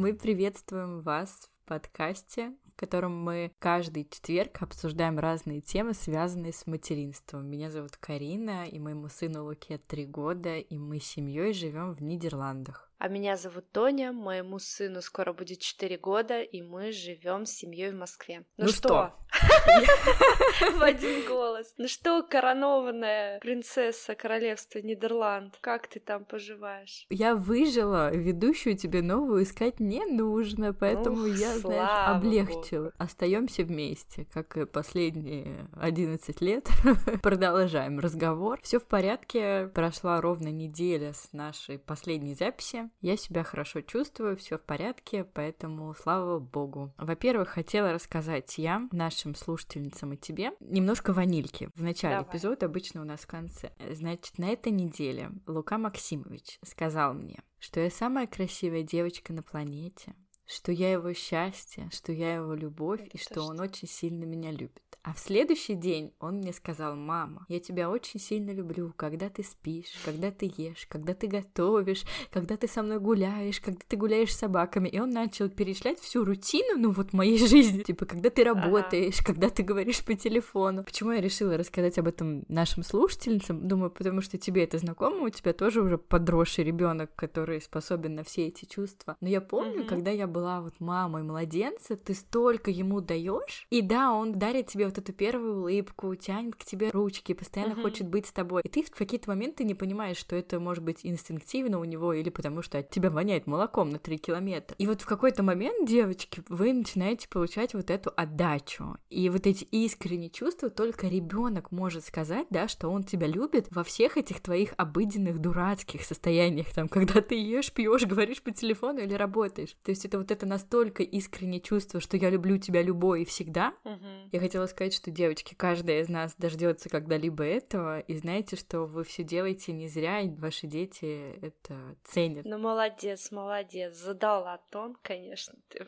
Мы 0.00 0.14
приветствуем 0.14 1.02
вас 1.02 1.50
в 1.62 1.68
подкасте, 1.68 2.54
в 2.72 2.76
котором 2.76 3.22
мы 3.22 3.52
каждый 3.58 4.08
четверг 4.08 4.62
обсуждаем 4.62 5.18
разные 5.18 5.60
темы, 5.60 5.92
связанные 5.92 6.54
с 6.54 6.66
материнством. 6.66 7.46
Меня 7.46 7.70
зовут 7.70 7.98
Карина, 7.98 8.66
и 8.66 8.78
моему 8.78 9.08
сыну 9.08 9.44
Луке 9.44 9.76
три 9.76 10.06
года, 10.06 10.56
и 10.56 10.78
мы 10.78 11.00
с 11.00 11.04
семьей 11.04 11.52
живем 11.52 11.92
в 11.92 12.02
Нидерландах. 12.02 12.90
А 13.00 13.08
меня 13.08 13.36
зовут 13.36 13.70
Тоня, 13.72 14.12
моему 14.12 14.58
сыну 14.58 15.00
скоро 15.00 15.32
будет 15.32 15.60
4 15.60 15.96
года, 15.96 16.42
и 16.42 16.60
мы 16.60 16.92
живем 16.92 17.46
с 17.46 17.50
семьей 17.50 17.92
в 17.92 17.94
Москве. 17.94 18.44
Ну, 18.58 18.66
ну 18.66 18.68
что? 18.70 19.14
В 20.78 20.82
один 20.82 21.26
голос. 21.26 21.72
Ну 21.78 21.88
что, 21.88 22.22
коронованная 22.22 23.38
принцесса 23.40 24.14
королевства 24.14 24.78
Нидерланд, 24.80 25.56
как 25.60 25.88
ты 25.88 26.00
там 26.00 26.24
поживаешь? 26.24 27.06
Я 27.10 27.34
выжила, 27.34 28.10
ведущую 28.10 28.76
тебе 28.76 29.02
новую 29.02 29.44
искать 29.44 29.80
не 29.80 30.04
нужно, 30.04 30.72
поэтому 30.72 31.26
я, 31.26 31.58
знаешь, 31.58 32.16
облегчила. 32.16 32.92
Остаемся 32.98 33.62
вместе, 33.62 34.26
как 34.32 34.56
и 34.56 34.66
последние 34.66 35.68
11 35.80 36.40
лет. 36.40 36.68
Продолжаем 37.22 37.98
разговор. 37.98 38.60
Все 38.62 38.78
в 38.78 38.86
порядке, 38.86 39.70
прошла 39.74 40.20
ровно 40.20 40.48
неделя 40.48 41.12
с 41.12 41.32
нашей 41.32 41.78
последней 41.78 42.34
записи. 42.34 42.90
Я 43.00 43.16
себя 43.16 43.44
хорошо 43.44 43.80
чувствую, 43.80 44.36
все 44.36 44.58
в 44.58 44.62
порядке, 44.62 45.24
поэтому 45.24 45.94
слава 45.94 46.38
богу. 46.38 46.92
Во-первых, 46.98 47.48
хотела 47.50 47.92
рассказать 47.92 48.58
я 48.58 48.82
нашим 48.92 49.29
слушательницам 49.34 50.12
и 50.12 50.16
тебе 50.16 50.52
немножко 50.60 51.12
ванильки. 51.12 51.70
В 51.74 51.82
начале 51.82 52.16
Давай. 52.16 52.30
эпизода 52.30 52.66
обычно 52.66 53.02
у 53.02 53.04
нас 53.04 53.20
в 53.20 53.26
конце. 53.26 53.72
Значит, 53.92 54.38
на 54.38 54.48
этой 54.50 54.72
неделе 54.72 55.30
Лука 55.46 55.78
Максимович 55.78 56.58
сказал 56.64 57.14
мне, 57.14 57.42
что 57.58 57.80
я 57.80 57.90
самая 57.90 58.26
красивая 58.26 58.82
девочка 58.82 59.32
на 59.32 59.42
планете, 59.42 60.14
что 60.46 60.72
я 60.72 60.92
его 60.92 61.12
счастье, 61.12 61.88
что 61.92 62.12
я 62.12 62.34
его 62.34 62.54
любовь 62.54 63.00
Это 63.00 63.16
и 63.16 63.20
что, 63.20 63.34
что 63.34 63.46
он 63.46 63.60
очень 63.60 63.88
сильно 63.88 64.24
меня 64.24 64.50
любит. 64.50 64.89
А 65.02 65.14
в 65.14 65.18
следующий 65.18 65.74
день 65.74 66.12
он 66.20 66.36
мне 66.38 66.52
сказал, 66.52 66.94
мама, 66.94 67.46
я 67.48 67.58
тебя 67.58 67.88
очень 67.88 68.20
сильно 68.20 68.50
люблю, 68.50 68.92
когда 68.96 69.30
ты 69.30 69.42
спишь, 69.42 69.94
когда 70.04 70.30
ты 70.30 70.52
ешь, 70.54 70.86
когда 70.88 71.14
ты 71.14 71.26
готовишь, 71.26 72.04
когда 72.30 72.58
ты 72.58 72.68
со 72.68 72.82
мной 72.82 73.00
гуляешь, 73.00 73.60
когда 73.60 73.80
ты 73.88 73.96
гуляешь 73.96 74.34
с 74.34 74.38
собаками. 74.38 74.88
И 74.88 75.00
он 75.00 75.10
начал 75.10 75.48
перечислять 75.48 75.98
всю 76.00 76.24
рутину, 76.24 76.78
ну 76.78 76.90
вот 76.90 77.14
моей 77.14 77.38
жизни. 77.46 77.82
Типа, 77.82 78.04
когда 78.04 78.28
ты 78.28 78.44
работаешь, 78.44 79.20
ага. 79.20 79.26
когда 79.26 79.48
ты 79.48 79.62
говоришь 79.62 80.04
по 80.04 80.14
телефону. 80.14 80.84
Почему 80.84 81.12
я 81.12 81.22
решила 81.22 81.56
рассказать 81.56 81.98
об 81.98 82.06
этом 82.06 82.44
нашим 82.48 82.82
слушательницам? 82.82 83.66
Думаю, 83.66 83.90
потому 83.90 84.20
что 84.20 84.36
тебе 84.36 84.64
это 84.64 84.76
знакомо, 84.76 85.24
у 85.24 85.30
тебя 85.30 85.54
тоже 85.54 85.80
уже 85.80 85.96
подросший 85.96 86.64
ребенок, 86.64 87.14
который 87.14 87.62
способен 87.62 88.16
на 88.16 88.22
все 88.22 88.48
эти 88.48 88.66
чувства. 88.66 89.16
Но 89.22 89.28
я 89.28 89.40
помню, 89.40 89.80
угу. 89.80 89.88
когда 89.88 90.10
я 90.10 90.26
была 90.26 90.60
вот 90.60 90.78
мамой 90.78 91.22
младенца, 91.22 91.96
ты 91.96 92.12
столько 92.12 92.70
ему 92.70 93.00
даешь, 93.00 93.66
и 93.70 93.80
да, 93.80 94.12
он 94.12 94.38
дарит 94.38 94.66
тебе 94.66 94.89
вот 94.90 94.98
эту 94.98 95.12
первую 95.12 95.60
улыбку, 95.60 96.14
тянет 96.14 96.56
к 96.56 96.64
тебе 96.64 96.90
ручки, 96.90 97.32
постоянно 97.32 97.72
uh-huh. 97.72 97.82
хочет 97.82 98.08
быть 98.08 98.26
с 98.26 98.32
тобой. 98.32 98.62
И 98.64 98.68
ты 98.68 98.82
в 98.82 98.90
какие-то 98.90 99.30
моменты 99.30 99.64
не 99.64 99.74
понимаешь, 99.74 100.16
что 100.16 100.36
это 100.36 100.58
может 100.60 100.84
быть 100.84 101.00
инстинктивно 101.02 101.78
у 101.78 101.84
него 101.84 102.12
или 102.12 102.30
потому 102.30 102.62
что 102.62 102.78
от 102.78 102.90
тебя 102.90 103.10
воняет 103.10 103.46
молоком 103.46 103.90
на 103.90 103.98
3 103.98 104.18
километра. 104.18 104.74
И 104.78 104.86
вот 104.86 105.00
в 105.00 105.06
какой-то 105.06 105.42
момент, 105.42 105.88
девочки, 105.88 106.42
вы 106.48 106.72
начинаете 106.72 107.28
получать 107.28 107.74
вот 107.74 107.90
эту 107.90 108.12
отдачу. 108.16 108.96
И 109.08 109.28
вот 109.30 109.46
эти 109.46 109.64
искренние 109.64 110.30
чувства 110.30 110.70
только 110.70 111.06
ребенок 111.06 111.70
может 111.70 112.04
сказать, 112.04 112.46
да, 112.50 112.68
что 112.68 112.88
он 112.88 113.04
тебя 113.04 113.26
любит 113.26 113.68
во 113.70 113.84
всех 113.84 114.16
этих 114.16 114.40
твоих 114.40 114.74
обыденных 114.76 115.38
дурацких 115.38 116.02
состояниях, 116.02 116.72
там, 116.74 116.88
когда 116.88 117.20
ты 117.20 117.36
ешь, 117.36 117.72
пьешь, 117.72 118.04
говоришь 118.06 118.42
по 118.42 118.50
телефону 118.50 119.00
или 119.00 119.14
работаешь. 119.14 119.76
То 119.84 119.90
есть 119.90 120.04
это 120.04 120.18
вот 120.18 120.30
это 120.30 120.46
настолько 120.46 121.02
искреннее 121.02 121.60
чувство, 121.60 122.00
что 122.00 122.16
я 122.16 122.30
люблю 122.30 122.58
тебя 122.58 122.82
любой 122.82 123.22
и 123.22 123.24
всегда. 123.24 123.74
Uh-huh. 123.84 124.28
Я 124.32 124.40
хотела 124.40 124.66
сказать 124.66 124.79
сказать, 124.80 124.94
что, 124.94 125.10
девочки, 125.10 125.54
каждая 125.54 126.00
из 126.00 126.08
нас 126.08 126.34
дождется 126.38 126.88
когда-либо 126.88 127.44
этого, 127.44 128.00
и 128.00 128.16
знаете, 128.16 128.56
что 128.56 128.86
вы 128.86 129.04
все 129.04 129.22
делаете 129.22 129.72
не 129.72 129.88
зря, 129.88 130.20
и 130.20 130.30
ваши 130.30 130.66
дети 130.66 131.38
это 131.42 131.74
ценят. 132.04 132.46
Ну, 132.46 132.56
молодец, 132.56 133.30
молодец, 133.30 133.94
задала 133.94 134.58
тон, 134.70 134.96
конечно, 135.02 135.54
ты. 135.68 135.86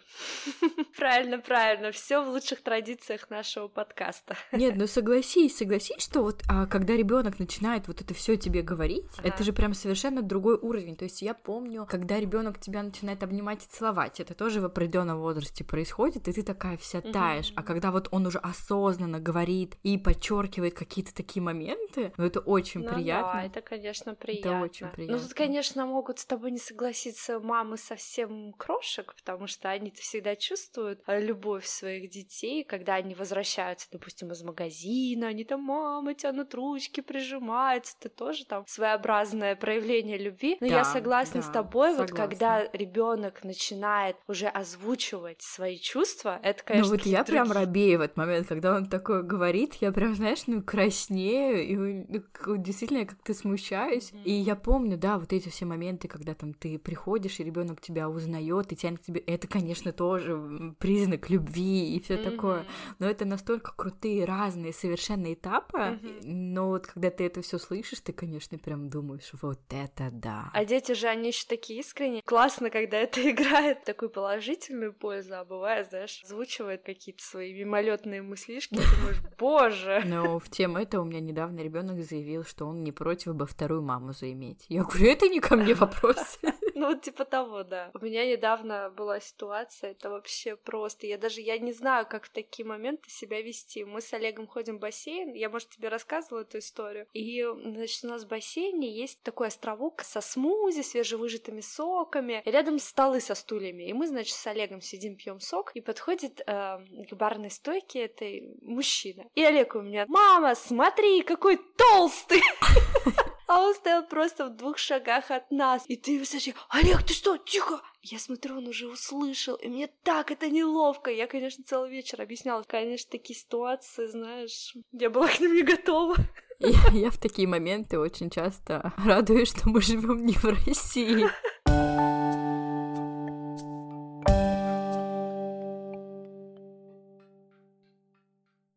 Правильно, 0.98 1.38
правильно, 1.38 1.90
все 1.90 2.22
в 2.22 2.28
лучших 2.28 2.62
традициях 2.62 3.30
нашего 3.30 3.68
подкаста. 3.68 4.36
Нет, 4.52 4.74
ну 4.76 4.86
согласись, 4.86 5.56
согласись, 5.56 6.02
что 6.02 6.22
вот 6.22 6.42
а, 6.48 6.66
когда 6.66 6.94
ребенок 6.94 7.38
начинает 7.38 7.88
вот 7.88 8.02
это 8.02 8.12
все 8.12 8.36
тебе 8.36 8.60
говорить, 8.62 9.06
ага. 9.16 9.28
это 9.28 9.42
же 9.42 9.54
прям 9.54 9.72
совершенно 9.72 10.20
другой 10.20 10.56
уровень. 10.56 10.96
То 10.96 11.04
есть 11.04 11.22
я 11.22 11.32
помню, 11.32 11.86
когда 11.88 12.20
ребенок 12.20 12.60
тебя 12.60 12.82
начинает 12.82 13.22
обнимать 13.22 13.64
и 13.64 13.68
целовать, 13.68 14.20
это 14.20 14.34
тоже 14.34 14.60
в 14.60 14.66
определенном 14.66 15.18
возрасте 15.18 15.64
происходит, 15.64 16.28
и 16.28 16.32
ты 16.32 16.42
такая 16.42 16.76
вся 16.76 17.00
таешь. 17.00 17.50
Угу. 17.52 17.54
А 17.56 17.62
когда 17.62 17.90
вот 17.90 18.08
он 18.10 18.26
уже 18.26 18.38
осознанно 18.38 18.81
осознанно 18.82 19.20
говорит 19.20 19.76
и 19.82 19.98
подчеркивает 19.98 20.74
какие-то 20.74 21.14
такие 21.14 21.42
моменты, 21.42 22.12
ну 22.16 22.24
это 22.24 22.40
очень 22.40 22.82
ну, 22.82 22.94
приятно. 22.94 23.40
Да, 23.40 23.46
это, 23.46 23.60
конечно, 23.60 24.14
приятно. 24.14 24.48
Это 24.48 24.60
очень 24.64 24.88
приятно. 24.88 25.16
Ну 25.16 25.22
тут, 25.22 25.34
конечно, 25.34 25.86
могут 25.86 26.18
с 26.18 26.26
тобой 26.26 26.50
не 26.50 26.58
согласиться 26.58 27.40
мамы 27.40 27.76
совсем 27.76 28.52
крошек, 28.54 29.14
потому 29.14 29.46
что 29.46 29.70
они-то 29.70 30.00
всегда 30.00 30.36
чувствуют 30.36 31.02
э, 31.06 31.20
любовь 31.20 31.66
своих 31.66 32.10
детей, 32.10 32.64
когда 32.64 32.94
они 32.94 33.14
возвращаются, 33.14 33.88
допустим, 33.90 34.30
из 34.32 34.42
магазина, 34.42 35.28
они 35.28 35.44
там, 35.44 35.62
мама, 35.62 36.14
тянут 36.14 36.54
ручки, 36.54 37.00
прижимаются, 37.00 37.96
это 38.00 38.08
тоже 38.08 38.44
там 38.46 38.64
своеобразное 38.66 39.56
проявление 39.56 40.18
любви. 40.18 40.56
Но 40.60 40.68
да, 40.68 40.78
я 40.78 40.84
согласна 40.84 41.40
да, 41.40 41.46
с 41.46 41.50
тобой, 41.50 41.90
согласна. 41.90 42.16
вот 42.16 42.20
когда 42.20 42.64
ребенок 42.72 43.44
начинает 43.44 44.16
уже 44.26 44.48
озвучивать 44.48 45.42
свои 45.42 45.78
чувства, 45.78 46.38
это, 46.42 46.62
конечно, 46.62 46.90
Ну 46.90 46.96
вот 46.96 47.06
я 47.06 47.22
другие... 47.22 47.44
прям 47.44 47.52
робею 47.52 47.98
в 47.98 48.02
этот 48.02 48.16
момент, 48.16 48.48
когда 48.48 48.71
он 48.76 48.86
такое 48.86 49.22
говорит, 49.22 49.74
я 49.80 49.92
прям, 49.92 50.14
знаешь, 50.14 50.44
ну, 50.46 50.62
краснею, 50.62 51.66
и 51.66 51.76
ну, 51.76 52.56
действительно 52.56 53.06
как-то 53.06 53.34
смущаюсь. 53.34 54.10
Mm-hmm. 54.12 54.24
И 54.24 54.32
я 54.32 54.56
помню, 54.56 54.96
да, 54.96 55.18
вот 55.18 55.32
эти 55.32 55.48
все 55.48 55.64
моменты, 55.64 56.08
когда 56.08 56.34
там 56.34 56.54
ты 56.54 56.78
приходишь, 56.78 57.40
и 57.40 57.44
ребенок 57.44 57.80
тебя 57.80 58.08
узнает 58.08 58.72
и 58.72 58.76
тянет 58.76 59.00
к 59.00 59.02
тебе, 59.02 59.20
это, 59.20 59.46
конечно, 59.48 59.92
тоже 59.92 60.74
признак 60.78 61.30
любви 61.30 61.94
и 61.94 62.00
все 62.00 62.14
mm-hmm. 62.14 62.30
такое. 62.30 62.66
Но 62.98 63.06
это 63.06 63.24
настолько 63.24 63.72
крутые, 63.74 64.24
разные 64.24 64.72
совершенно 64.72 65.32
этапы. 65.32 65.78
Mm-hmm. 65.78 66.20
Но 66.24 66.68
вот 66.68 66.86
когда 66.86 67.10
ты 67.10 67.24
это 67.24 67.42
все 67.42 67.58
слышишь, 67.58 68.00
ты, 68.00 68.12
конечно, 68.12 68.58
прям 68.58 68.88
думаешь, 68.88 69.30
вот 69.40 69.60
это 69.70 70.10
да. 70.10 70.50
А 70.52 70.64
дети 70.64 70.92
же, 70.92 71.08
они 71.08 71.28
еще 71.28 71.46
такие 71.48 71.80
искренние. 71.80 72.22
Классно, 72.22 72.70
когда 72.70 72.98
это 72.98 73.20
играет 73.30 73.84
такую 73.84 74.10
положительную 74.10 74.92
пользу, 74.92 75.36
а 75.36 75.44
бывает, 75.44 75.88
знаешь, 75.88 76.22
озвучивает 76.24 76.82
какие-то 76.82 77.22
свои 77.22 77.52
мимолетные 77.52 78.22
мысли 78.22 78.54
детишки, 78.70 78.96
думаешь, 78.96 79.22
боже. 79.38 80.02
Но 80.06 80.38
в 80.38 80.48
тему 80.48 80.78
этого 80.78 81.02
у 81.02 81.04
меня 81.04 81.20
недавно 81.20 81.60
ребенок 81.60 82.02
заявил, 82.02 82.44
что 82.44 82.66
он 82.66 82.82
не 82.82 82.92
против 82.92 83.34
бы 83.34 83.46
вторую 83.46 83.82
маму 83.82 84.12
заиметь. 84.12 84.64
Я 84.68 84.84
говорю, 84.84 85.10
это 85.10 85.28
не 85.28 85.40
ко 85.40 85.56
мне 85.56 85.74
вопрос. 85.74 86.38
Ну, 86.82 86.96
типа 86.98 87.24
того, 87.24 87.62
да. 87.62 87.92
У 87.94 88.04
меня 88.04 88.26
недавно 88.26 88.90
была 88.90 89.20
ситуация, 89.20 89.92
это 89.92 90.10
вообще 90.10 90.56
просто. 90.56 91.06
Я 91.06 91.16
даже, 91.16 91.40
я 91.40 91.56
не 91.58 91.72
знаю, 91.72 92.06
как 92.10 92.24
в 92.24 92.30
такие 92.30 92.66
моменты 92.66 93.08
себя 93.08 93.40
вести. 93.40 93.84
Мы 93.84 94.00
с 94.00 94.12
Олегом 94.12 94.48
ходим 94.48 94.78
в 94.78 94.80
бассейн, 94.80 95.32
я, 95.32 95.48
может, 95.48 95.68
тебе 95.70 95.88
рассказывала 95.88 96.40
эту 96.40 96.58
историю. 96.58 97.06
И, 97.12 97.46
значит, 97.64 98.02
у 98.02 98.08
нас 98.08 98.24
в 98.24 98.28
бассейне 98.28 98.92
есть 98.92 99.22
такой 99.22 99.46
островок 99.46 100.02
со 100.02 100.20
смузи, 100.20 100.82
свежевыжатыми 100.82 101.60
соками, 101.60 102.42
и 102.44 102.50
рядом 102.50 102.80
столы 102.80 103.20
со 103.20 103.36
стульями. 103.36 103.84
И 103.88 103.92
мы, 103.92 104.08
значит, 104.08 104.34
с 104.34 104.46
Олегом 104.48 104.80
сидим, 104.80 105.14
пьем 105.14 105.38
сок, 105.38 105.70
и 105.76 105.80
подходит 105.80 106.40
э, 106.40 106.44
к 106.44 107.12
барной 107.12 107.52
стойке 107.52 108.06
этой 108.06 108.56
мужчина. 108.60 109.24
И 109.36 109.44
Олег 109.44 109.76
у 109.76 109.82
меня, 109.82 110.04
мама, 110.08 110.56
смотри, 110.56 111.22
какой 111.22 111.60
толстый! 111.76 112.42
А 113.54 113.60
он 113.60 113.74
стоял 113.74 114.02
просто 114.02 114.46
в 114.46 114.56
двух 114.56 114.78
шагах 114.78 115.30
от 115.30 115.50
нас. 115.50 115.84
И 115.86 115.96
ты 115.96 116.24
слышишь, 116.24 116.54
Олег, 116.70 117.02
ты 117.02 117.12
что, 117.12 117.36
тихо! 117.36 117.82
Я 118.00 118.18
смотрю, 118.18 118.56
он 118.56 118.66
уже 118.66 118.88
услышал, 118.88 119.56
и 119.56 119.68
мне 119.68 119.90
так 120.04 120.30
это 120.30 120.48
неловко. 120.48 121.10
Я, 121.10 121.26
конечно, 121.26 121.62
целый 121.62 121.90
вечер 121.90 122.22
объясняла. 122.22 122.62
Конечно, 122.62 123.10
такие 123.10 123.38
ситуации, 123.38 124.06
знаешь, 124.06 124.74
я 124.92 125.10
была 125.10 125.28
к 125.28 125.38
ним 125.38 125.54
не 125.54 125.62
готова. 125.62 126.16
Я, 126.60 126.78
я 126.92 127.10
в 127.10 127.18
такие 127.18 127.46
моменты 127.46 127.98
очень 127.98 128.30
часто 128.30 128.94
радуюсь, 128.96 129.50
что 129.50 129.68
мы 129.68 129.82
живем 129.82 130.24
не 130.24 130.32
в 130.32 130.44
России. 130.44 131.26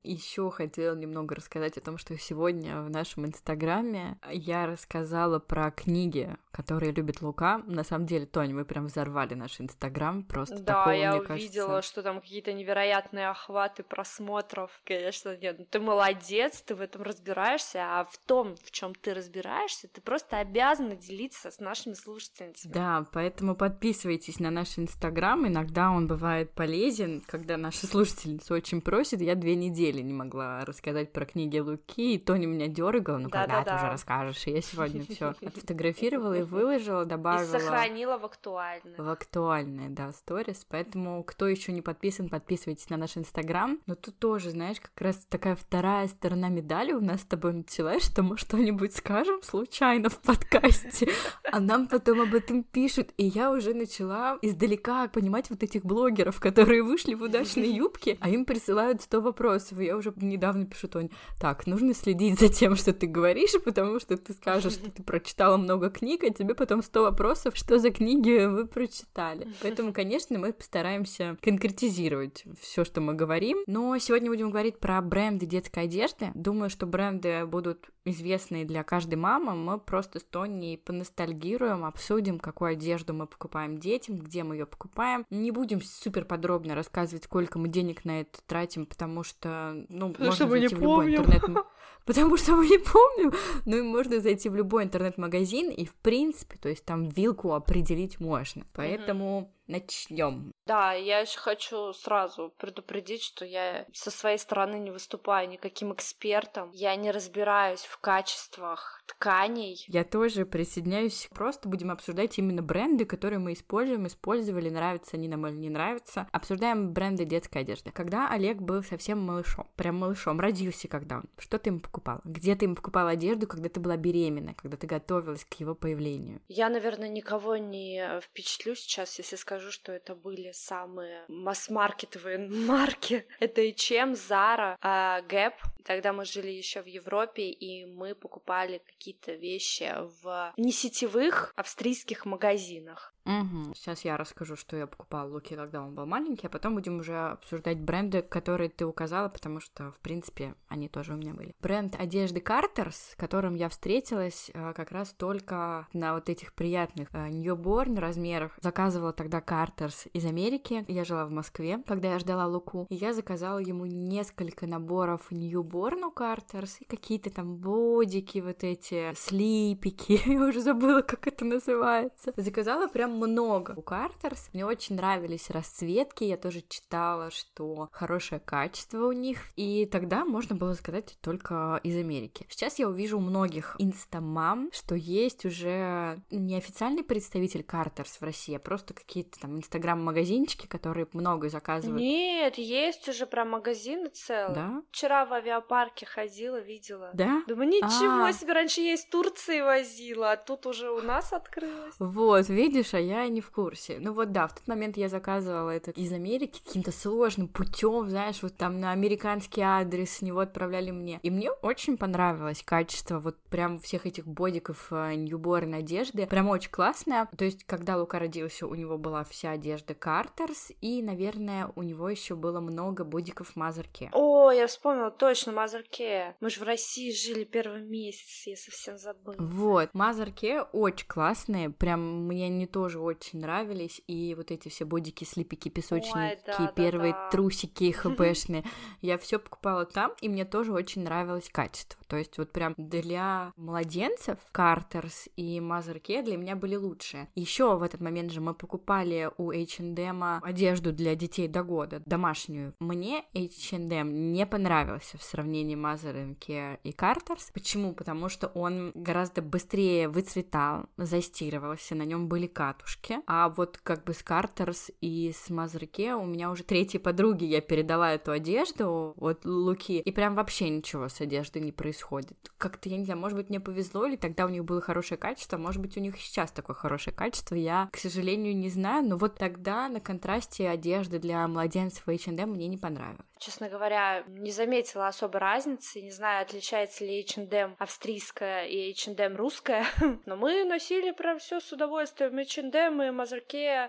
Еще 0.06 0.52
хотела 0.52 0.96
немного 0.96 1.34
рассказать 1.34 1.78
о 1.78 1.82
том, 1.82 1.98
что 1.98 2.16
сегодня 2.18 2.82
в 2.82 2.92
нашем 2.92 3.26
инстаграме 3.26 4.20
я 4.32 4.68
рассказала 4.68 5.40
про 5.40 5.72
книги, 5.72 6.38
которые 6.52 6.92
любит 6.92 7.22
Лука. 7.22 7.64
На 7.66 7.84
самом 7.84 8.06
деле, 8.06 8.28
Тоня, 8.28 8.54
мы 8.54 8.66
прям 8.66 8.86
взорвали 8.86 9.34
наш 9.34 9.60
инстаграм, 9.60 10.24
просто 10.24 10.60
Да, 10.60 10.74
такого, 10.76 10.94
я 10.94 11.12
мне 11.12 11.22
увидела, 11.22 11.68
кажется... 11.68 11.92
что 11.92 12.04
там 12.04 12.22
какие-то 12.22 12.54
невероятные 12.54 13.30
охваты 13.30 13.82
просмотров. 13.82 14.70
Конечно, 14.86 15.36
нет, 15.38 15.58
ну 15.58 15.66
ты 15.66 15.80
молодец, 15.80 16.62
ты 16.62 16.76
в 16.76 16.82
этом 16.82 17.02
разбираешься, 17.02 17.80
а 18.00 18.04
в 18.04 18.18
том, 18.20 18.56
в 18.58 18.70
чем 18.70 18.94
ты 18.94 19.16
разбираешься, 19.16 19.88
ты 19.88 20.02
просто 20.02 20.38
обязана 20.38 20.96
делиться 20.96 21.50
с 21.50 21.60
нашими 21.60 21.94
слушательницами. 21.94 22.72
Да, 22.72 23.08
поэтому 23.12 23.56
подписывайтесь 23.56 24.40
на 24.40 24.52
наш 24.52 24.78
инстаграм, 24.78 25.48
иногда 25.48 25.90
он 25.90 26.08
бывает 26.08 26.52
полезен, 26.52 27.24
когда 27.26 27.58
наши 27.58 27.88
слушательницы 27.88 28.54
очень 28.54 28.82
просят. 28.82 29.20
Я 29.22 29.34
две 29.34 29.56
недели 29.56 29.95
не 30.02 30.14
могла 30.14 30.66
рассказать 30.66 31.12
про 31.12 31.26
книги 31.26 31.60
Луки, 31.60 32.16
и 32.16 32.18
Тоня 32.18 32.48
меня 32.48 32.68
дергала, 32.68 33.18
ну 33.18 33.30
когда 33.30 33.64
ты 33.64 33.76
уже 33.76 33.88
расскажешь? 33.88 34.48
И 34.48 34.52
я 34.52 34.62
сегодня 34.62 35.04
все 35.06 35.34
отфотографировала 35.46 36.34
и 36.34 36.44
выложила, 36.44 37.06
добавила. 37.06 37.58
И 37.58 37.60
сохранила 37.60 38.18
в 38.18 38.26
актуальное. 38.26 38.96
В 38.98 39.10
актуальное, 39.10 39.90
да, 39.90 40.12
сторис. 40.12 40.66
Поэтому, 40.70 41.24
кто 41.24 41.48
еще 41.48 41.72
не 41.72 41.82
подписан, 41.82 42.30
подписывайтесь 42.30 42.90
на 42.90 42.98
наш 42.98 43.18
инстаграм. 43.18 43.80
Но 43.86 43.96
тут 43.96 44.18
тоже, 44.20 44.52
знаешь, 44.52 44.80
как 44.80 45.00
раз 45.02 45.26
такая 45.30 45.56
вторая 45.56 46.08
сторона 46.08 46.50
медали 46.50 46.94
у 46.94 47.02
нас 47.02 47.22
с 47.22 47.26
тобой 47.26 47.54
началась, 47.54 48.04
что 48.04 48.24
мы 48.24 48.38
что-нибудь 48.38 48.96
скажем 48.96 49.42
случайно 49.42 50.10
в 50.10 50.20
подкасте, 50.20 51.10
а 51.52 51.60
нам 51.60 51.88
потом 51.88 52.22
об 52.22 52.34
этом 52.34 52.64
пишут. 52.64 53.10
И 53.18 53.26
я 53.26 53.52
уже 53.52 53.74
начала 53.74 54.38
издалека 54.42 55.08
понимать 55.08 55.50
вот 55.50 55.64
этих 55.64 55.84
блогеров, 55.84 56.40
которые 56.40 56.84
вышли 56.84 57.14
в 57.14 57.24
удачной 57.24 57.70
юбке, 57.76 58.18
а 58.22 58.30
им 58.30 58.46
присылают 58.46 59.02
100 59.02 59.22
вопросов. 59.22 59.80
И 59.80 59.85
я 59.86 59.98
уже 59.98 60.14
недавно 60.18 60.66
пишу 60.66 60.88
Тонь, 60.88 61.10
так, 61.40 61.68
нужно 61.68 61.94
следить 61.94 62.40
за 62.40 62.50
тем, 62.50 62.76
что 62.76 62.94
ты 62.94 63.08
говоришь, 63.08 63.54
потому 63.64 64.00
что 64.00 64.18
ты 64.18 64.34
скажешь, 64.34 64.74
что 64.74 64.92
ты 64.92 65.04
прочитала 65.04 65.58
много 65.58 65.90
книг, 65.90 66.24
а 66.24 66.30
тебе 66.30 66.56
потом 66.56 66.82
100 66.82 67.04
вопросов, 67.04 67.56
что 67.56 67.80
за 67.80 67.92
книги 67.92 68.46
вы 68.46 68.66
прочитали. 68.68 69.48
Поэтому, 69.62 69.94
конечно, 69.94 70.38
мы 70.38 70.54
постараемся 70.54 71.38
конкретизировать 71.42 72.44
все, 72.60 72.86
что 72.86 73.02
мы 73.02 73.14
говорим. 73.14 73.60
Но 73.68 73.98
сегодня 73.98 74.30
будем 74.30 74.52
говорить 74.52 74.80
про 74.80 75.02
бренды 75.02 75.46
детской 75.46 75.84
одежды. 75.84 76.32
Думаю, 76.34 76.70
что 76.70 76.86
бренды 76.86 77.46
будут 77.46 77.90
известные 78.06 78.66
для 78.66 78.84
каждой 78.84 79.16
мамы. 79.16 79.56
Мы 79.56 79.80
просто 79.80 80.20
с 80.20 80.24
Тоней 80.24 80.78
поностальгируем, 80.78 81.86
обсудим, 81.86 82.40
какую 82.40 82.74
одежду 82.74 83.14
мы 83.14 83.28
покупаем 83.28 83.78
детям, 83.78 84.18
где 84.18 84.44
мы 84.44 84.56
ее 84.56 84.66
покупаем. 84.66 85.26
Не 85.30 85.52
будем 85.52 85.82
супер 85.82 86.26
подробно 86.26 86.76
рассказывать, 86.76 87.24
сколько 87.26 87.60
мы 87.60 87.68
денег 87.68 88.06
на 88.06 88.22
это 88.22 88.40
тратим, 88.46 88.86
потому 88.86 89.24
что, 89.24 89.75
ну, 89.90 90.10
Потому 90.10 90.26
можно 90.26 90.36
что 90.36 90.48
мы 90.48 90.60
не 90.60 90.68
зайти 90.68 90.76
в 90.76 90.82
любой 90.82 90.96
помним. 91.16 91.22
интернет 91.22 91.66
потому 92.06 92.38
что 92.38 92.56
мы 92.56 92.68
не 92.68 92.78
помним. 92.78 93.34
Ну 93.66 93.78
и 93.78 93.82
можно 93.82 94.20
зайти 94.20 94.50
в 94.50 94.56
любой 94.56 94.84
интернет-магазин 94.84 95.70
и, 95.72 95.86
в 95.86 95.94
принципе, 95.96 96.58
то 96.58 96.70
есть 96.70 96.86
там 96.86 97.10
вилку 97.10 97.54
определить 97.54 98.20
можно. 98.20 98.66
Поэтому 98.74 99.55
начнем. 99.68 100.52
Да, 100.66 100.94
я 100.94 101.20
еще 101.20 101.38
хочу 101.40 101.94
сразу 101.94 102.54
предупредить, 102.58 103.22
что 103.22 103.46
я 103.46 103.86
со 103.94 104.12
своей 104.12 104.38
стороны 104.38 104.80
не 104.80 104.92
выступаю 104.92 105.48
никаким 105.50 105.94
экспертом. 105.94 106.72
Я 106.74 106.96
не 106.96 107.12
разбираюсь 107.12 107.82
в 107.82 107.98
качествах 108.00 109.04
тканей. 109.06 109.84
Я 109.88 110.04
тоже 110.04 110.46
присоединяюсь. 110.46 111.28
Просто 111.32 111.70
будем 111.70 111.92
обсуждать 111.92 112.38
именно 112.40 112.62
бренды, 112.62 113.06
которые 113.06 113.40
мы 113.40 113.54
используем, 113.54 114.08
использовали, 114.08 114.70
нравятся 114.70 115.18
они 115.18 115.28
нам 115.28 115.46
или 115.48 115.56
не 115.56 115.70
нравятся. 115.70 116.28
Обсуждаем 116.32 116.94
бренды 116.94 117.26
детской 117.26 117.60
одежды. 117.60 117.92
Когда 117.92 118.30
Олег 118.30 118.58
был 118.58 118.84
совсем 118.84 119.20
малышом, 119.20 119.70
прям 119.76 119.96
малышом, 119.96 120.40
родился 120.40 120.88
когда 120.88 121.18
он, 121.18 121.24
что 121.38 121.60
ты 121.60 121.70
ему 121.70 121.80
покупала? 121.80 122.22
Где 122.24 122.56
ты 122.56 122.66
ему 122.66 122.76
покупала 122.76 123.12
одежду, 123.12 123.48
когда 123.48 123.70
ты 123.70 123.80
была 123.80 123.98
беременна, 123.98 124.54
когда 124.54 124.78
ты 124.78 124.88
готовилась 124.88 125.46
к 125.46 125.54
его 125.56 125.76
появлению? 125.76 126.42
Я, 126.48 126.70
наверное, 126.70 127.10
никого 127.10 127.58
не 127.58 128.20
впечатлю 128.22 128.76
сейчас, 128.76 129.18
если 129.18 129.36
скажу, 129.36 129.55
что 129.72 129.92
это 129.92 130.16
были 130.16 130.52
самые 130.52 131.26
масс-маркетовые 131.28 132.38
марки. 132.68 133.26
Это 133.40 133.62
H&M, 133.62 134.14
Zara, 134.14 134.78
а, 134.82 135.22
Gap. 135.22 135.54
Тогда 135.84 136.14
мы 136.14 136.26
жили 136.26 136.52
еще 136.52 136.82
в 136.82 136.88
Европе, 136.88 137.50
и 137.50 137.86
мы 137.86 138.16
покупали 138.16 138.82
какие-то 138.86 139.34
вещи 139.34 139.92
в 140.22 140.54
несетевых 140.58 141.54
австрийских 141.56 142.26
магазинах. 142.26 143.15
Угу. 143.26 143.74
Сейчас 143.76 144.06
я 144.06 144.18
расскажу, 144.18 144.56
что 144.56 144.78
я 144.78 144.88
покупала 144.88 145.28
Луки, 145.28 145.56
когда 145.56 145.82
он 145.82 145.96
был 145.96 146.06
маленький, 146.06 146.48
а 146.48 146.50
потом 146.50 146.76
будем 146.76 147.00
уже 147.00 147.18
обсуждать 147.18 147.80
бренды, 147.80 148.22
которые 148.22 148.70
ты 148.70 148.86
указала, 148.86 149.30
потому 149.30 149.60
что, 149.60 149.92
в 149.92 150.00
принципе, 150.00 150.56
они 150.68 150.88
тоже 150.88 151.14
у 151.14 151.18
меня 151.18 151.34
были. 151.34 151.56
Бренд 151.60 151.96
одежды 152.00 152.40
Carter's, 152.40 153.12
с 153.12 153.16
которым 153.16 153.56
я 153.56 153.70
встретилась 153.70 154.52
э, 154.54 154.74
как 154.74 154.92
раз 154.92 155.12
только 155.14 155.88
на 155.94 156.14
вот 156.14 156.30
этих 156.30 156.54
приятных 156.54 157.10
э, 157.14 157.30
Newborn 157.30 158.00
размерах. 158.00 158.58
Заказывала 158.62 159.12
тогда 159.12 159.40
Carter's 159.40 160.08
из 160.14 160.26
Америки. 160.26 160.86
Я 160.88 161.04
жила 161.04 161.26
в 161.26 161.32
Москве, 161.32 161.82
когда 161.88 162.14
я 162.14 162.20
ждала 162.20 162.46
Луку, 162.46 162.86
и 162.90 162.96
я 162.96 163.14
заказала 163.14 163.58
ему 163.58 163.86
несколько 163.86 164.68
наборов 164.68 165.32
Newborn 165.32 166.04
у 166.06 166.12
Carter's 166.12 166.78
и 166.80 166.86
какие-то 166.86 167.32
там 167.32 167.58
бодики, 167.58 168.40
вот 168.40 168.64
эти 168.64 169.14
слипики. 169.16 170.22
Я 170.36 170.42
уже 170.42 170.62
забыла, 170.62 171.02
как 171.02 171.28
это 171.28 171.46
называется. 171.46 172.34
Заказала 172.36 172.88
прям 172.88 173.15
много 173.16 173.74
у 173.76 173.82
Картерс. 173.82 174.50
Мне 174.54 174.66
очень 174.66 174.96
нравились 174.96 175.50
расцветки, 175.50 176.24
я 176.24 176.38
тоже 176.38 176.62
читала, 176.68 177.32
что 177.32 177.90
хорошее 177.92 178.40
качество 178.40 179.08
у 179.08 179.12
них, 179.12 179.40
и 179.56 179.86
тогда 179.86 180.26
можно 180.26 180.56
было 180.56 180.74
сказать 180.74 181.18
только 181.22 181.80
из 181.84 181.98
Америки. 181.98 182.46
Сейчас 182.50 182.80
я 182.80 182.88
увижу 182.88 183.18
у 183.18 183.22
многих 183.22 183.76
инстамам, 183.80 184.70
что 184.74 184.96
есть 184.96 185.46
уже 185.46 186.22
неофициальный 186.30 187.04
представитель 187.04 187.64
Картерс 187.64 188.20
в 188.20 188.24
России, 188.24 188.56
а 188.56 188.60
просто 188.60 188.94
какие-то 188.94 189.40
там 189.40 189.58
инстаграм-магазинчики, 189.58 190.68
которые 190.68 191.08
много 191.14 191.50
заказывают. 191.50 192.00
Нет, 192.02 192.58
есть 192.58 193.08
уже 193.08 193.26
прям 193.26 193.52
магазины 193.52 194.10
целые. 194.10 194.56
Да? 194.56 194.82
Вчера 194.92 195.26
в 195.26 195.34
авиапарке 195.34 196.06
ходила, 196.06 196.60
видела. 196.60 197.12
Да? 197.14 197.44
Думаю, 197.48 197.70
ничего 197.70 198.26
А. 198.26 198.34
себе, 198.34 198.54
раньше 198.54 198.82
я 198.82 198.94
из 198.94 199.06
Турции 199.06 199.62
возила, 199.62 200.32
а 200.34 200.38
тут 200.38 200.66
уже 200.66 200.92
у 200.92 201.02
нас 201.02 201.34
открылось. 201.34 201.96
Вот, 202.00 202.50
видишь, 202.50 202.94
а 202.94 203.00
я 203.06 203.28
не 203.28 203.42
в 203.42 203.52
курсе. 203.52 203.98
Ну 204.00 204.14
вот 204.14 204.32
да, 204.32 204.48
в 204.48 204.56
тот 204.56 204.68
момент 204.68 204.98
я 204.98 205.10
заказывала 205.10 205.70
это 205.70 205.92
из 205.92 206.12
Америки 206.12 206.62
каким-то 206.66 206.92
сложным 206.92 207.48
путем, 207.48 208.10
знаешь, 208.10 208.42
вот 208.42 208.56
там 208.58 208.80
на 208.80 208.92
американский 208.92 209.62
адрес 209.62 210.18
с 210.18 210.22
него 210.22 210.40
отправляли 210.40 210.92
мне. 210.92 211.20
И 211.24 211.30
мне 211.30 211.52
очень 211.52 211.98
понравилось 211.98 212.64
качество 212.64 213.20
вот 213.20 213.38
прям 213.50 213.80
всех 213.80 214.06
этих 214.06 214.26
бодиков 214.26 214.92
Ньюборн 214.92 215.74
одежды. 215.76 216.28
Прям 216.28 216.50
очень 216.50 216.72
классное. 216.72 217.28
То 217.38 217.46
есть, 217.46 217.64
когда 217.64 217.98
Лука 217.98 218.20
родился, 218.20 218.68
у 218.68 218.76
него 218.76 218.98
была 218.98 219.24
вся 219.24 219.52
одежда 219.52 219.94
Картерс, 219.94 220.72
и, 220.82 221.02
наверное, 221.02 221.72
у 221.76 221.84
него 221.84 222.10
еще 222.10 222.36
было 222.36 222.60
много 222.60 223.04
бодиков 223.04 223.56
Мазерке. 223.56 224.10
О, 224.14 224.52
я 224.52 224.68
вспомнила, 224.68 225.12
точно, 225.12 225.52
Мазерке. 225.52 226.36
Мы 226.40 226.50
же 226.50 226.60
в 226.60 226.64
России 226.64 227.12
жили 227.12 227.44
первый 227.44 227.82
месяц, 227.82 228.48
я 228.48 228.56
совсем 228.56 228.98
забыла. 228.98 229.36
Вот, 229.40 229.90
Мазерке 229.94 230.62
очень 230.62 231.08
классные, 231.08 231.70
прям 231.70 232.28
мне 232.28 232.46
они 232.46 232.68
тоже 232.68 232.95
очень 232.98 233.40
нравились, 233.40 234.02
и 234.08 234.36
вот 234.36 234.52
эти 234.52 234.70
все 234.70 234.86
бодики, 234.86 235.24
слипики, 235.24 235.70
песочники, 235.70 236.18
Ой, 236.18 236.40
да, 236.46 236.58
да, 236.58 236.68
первые 236.68 237.14
да. 237.14 237.30
трусики 237.30 237.92
хбшные, 237.92 238.64
я 239.02 239.18
все 239.18 239.40
покупала 239.40 239.86
там, 239.86 240.14
и 240.22 240.30
мне 240.30 240.46
тоже 240.46 240.74
очень 240.74 241.04
нравилось 241.04 241.50
качество, 241.52 242.00
то 242.08 242.18
есть 242.18 242.38
вот 242.38 242.52
прям 242.52 242.74
для 242.78 243.54
младенцев 243.58 244.40
Картерс 244.52 245.28
и 245.36 245.60
Мазерке 245.60 246.22
для 246.22 246.38
меня 246.38 246.56
были 246.56 246.76
лучшие. 246.76 247.30
Еще 247.36 247.76
в 247.78 247.84
этот 247.84 248.02
момент 248.02 248.32
же 248.32 248.42
мы 248.42 248.54
покупали 248.54 249.30
у 249.38 249.52
H&M 249.52 250.24
одежду 250.42 250.92
для 250.92 251.16
детей 251.16 251.48
до 251.48 251.64
года, 251.64 252.02
домашнюю. 252.06 252.74
Мне 252.80 253.26
H&M 253.34 254.32
не 254.34 254.46
понравился 254.46 255.18
в 255.18 255.24
сравнении 255.24 255.76
Мазерке 255.76 256.80
и 256.84 256.92
Картерс. 256.92 257.52
Почему? 257.54 257.94
Потому 257.94 258.30
что 258.30 258.48
он 258.48 258.92
гораздо 258.94 259.42
быстрее 259.42 260.10
выцветал, 260.10 260.86
застирывался, 260.98 261.96
на 261.96 262.04
нем 262.04 262.28
были 262.28 262.48
катушки. 262.48 262.85
А 263.28 263.50
вот 263.50 263.80
как 263.84 264.04
бы 264.04 264.14
с 264.14 264.24
Картерс 264.24 264.92
и 265.02 265.34
с 265.34 265.50
Мазерке 265.50 266.16
у 266.16 266.26
меня 266.26 266.52
уже 266.52 266.64
третьей 266.64 267.00
подруги 267.00 267.46
я 267.46 267.62
передала 267.62 268.14
эту 268.14 268.32
одежду, 268.32 269.14
вот 269.18 269.46
Луки, 269.46 270.00
и 270.00 270.12
прям 270.12 270.36
вообще 270.36 270.70
ничего 270.70 271.10
с 271.10 271.22
одеждой 271.22 271.62
не 271.62 271.72
происходит. 271.72 272.52
Как-то, 272.58 272.90
я 272.90 272.98
не 272.98 273.06
знаю, 273.06 273.20
может 273.20 273.38
быть, 273.38 273.50
мне 273.50 273.60
повезло, 273.60 274.06
или 274.06 274.16
тогда 274.16 274.46
у 274.46 274.50
них 274.50 274.66
было 274.66 274.82
хорошее 274.82 275.18
качество, 275.18 275.58
может 275.58 275.82
быть, 275.82 275.98
у 275.98 276.00
них 276.00 276.18
и 276.18 276.20
сейчас 276.20 276.52
такое 276.52 276.76
хорошее 276.76 277.16
качество, 277.16 277.56
я, 277.56 277.90
к 277.92 277.98
сожалению, 277.98 278.56
не 278.56 278.70
знаю, 278.70 279.08
но 279.08 279.18
вот 279.18 279.36
тогда 279.38 279.90
на 279.90 280.00
контрасте 280.00 280.70
одежды 280.70 281.20
для 281.20 281.48
младенцев 281.48 282.06
в 282.06 282.10
H&M 282.10 282.50
мне 282.50 282.68
не 282.68 282.78
понравилось. 282.78 283.26
Честно 283.46 283.70
говоря, 283.70 284.24
не 284.28 284.50
заметила 284.50 285.08
особой 285.08 285.40
разницы, 285.40 286.02
не 286.02 286.10
знаю, 286.10 286.42
отличается 286.42 287.06
ли 287.06 287.22
H&M 287.22 287.76
австрийская 287.78 288.66
и 288.66 288.92
H&M 288.92 289.36
русская, 289.36 289.86
но 290.26 290.36
мы 290.36 290.66
носили 290.66 291.12
прям 291.12 291.38
все 291.38 291.60
с 291.60 291.72
удовольствием, 291.72 292.40
H&M 292.40 293.04
и 293.04 293.12
Мазерке. 293.12 293.88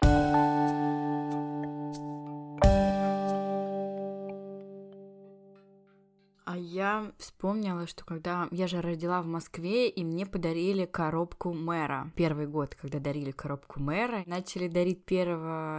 А 6.47 6.57
я 6.57 7.11
вспомнила, 7.19 7.89
что 7.89 8.05
когда 8.05 8.47
я 8.53 8.69
же 8.69 8.81
родила 8.81 9.21
в 9.21 9.27
Москве, 9.27 9.89
и 9.89 10.05
мне 10.05 10.27
подарили 10.27 10.85
коробку 10.85 11.53
мэра. 11.53 12.13
Первый 12.15 12.47
год, 12.47 12.77
когда 12.77 13.01
дарили 13.01 13.33
коробку 13.33 13.81
мэра, 13.81 14.23
начали 14.27 14.69
дарить 14.69 15.03
1 15.05 15.27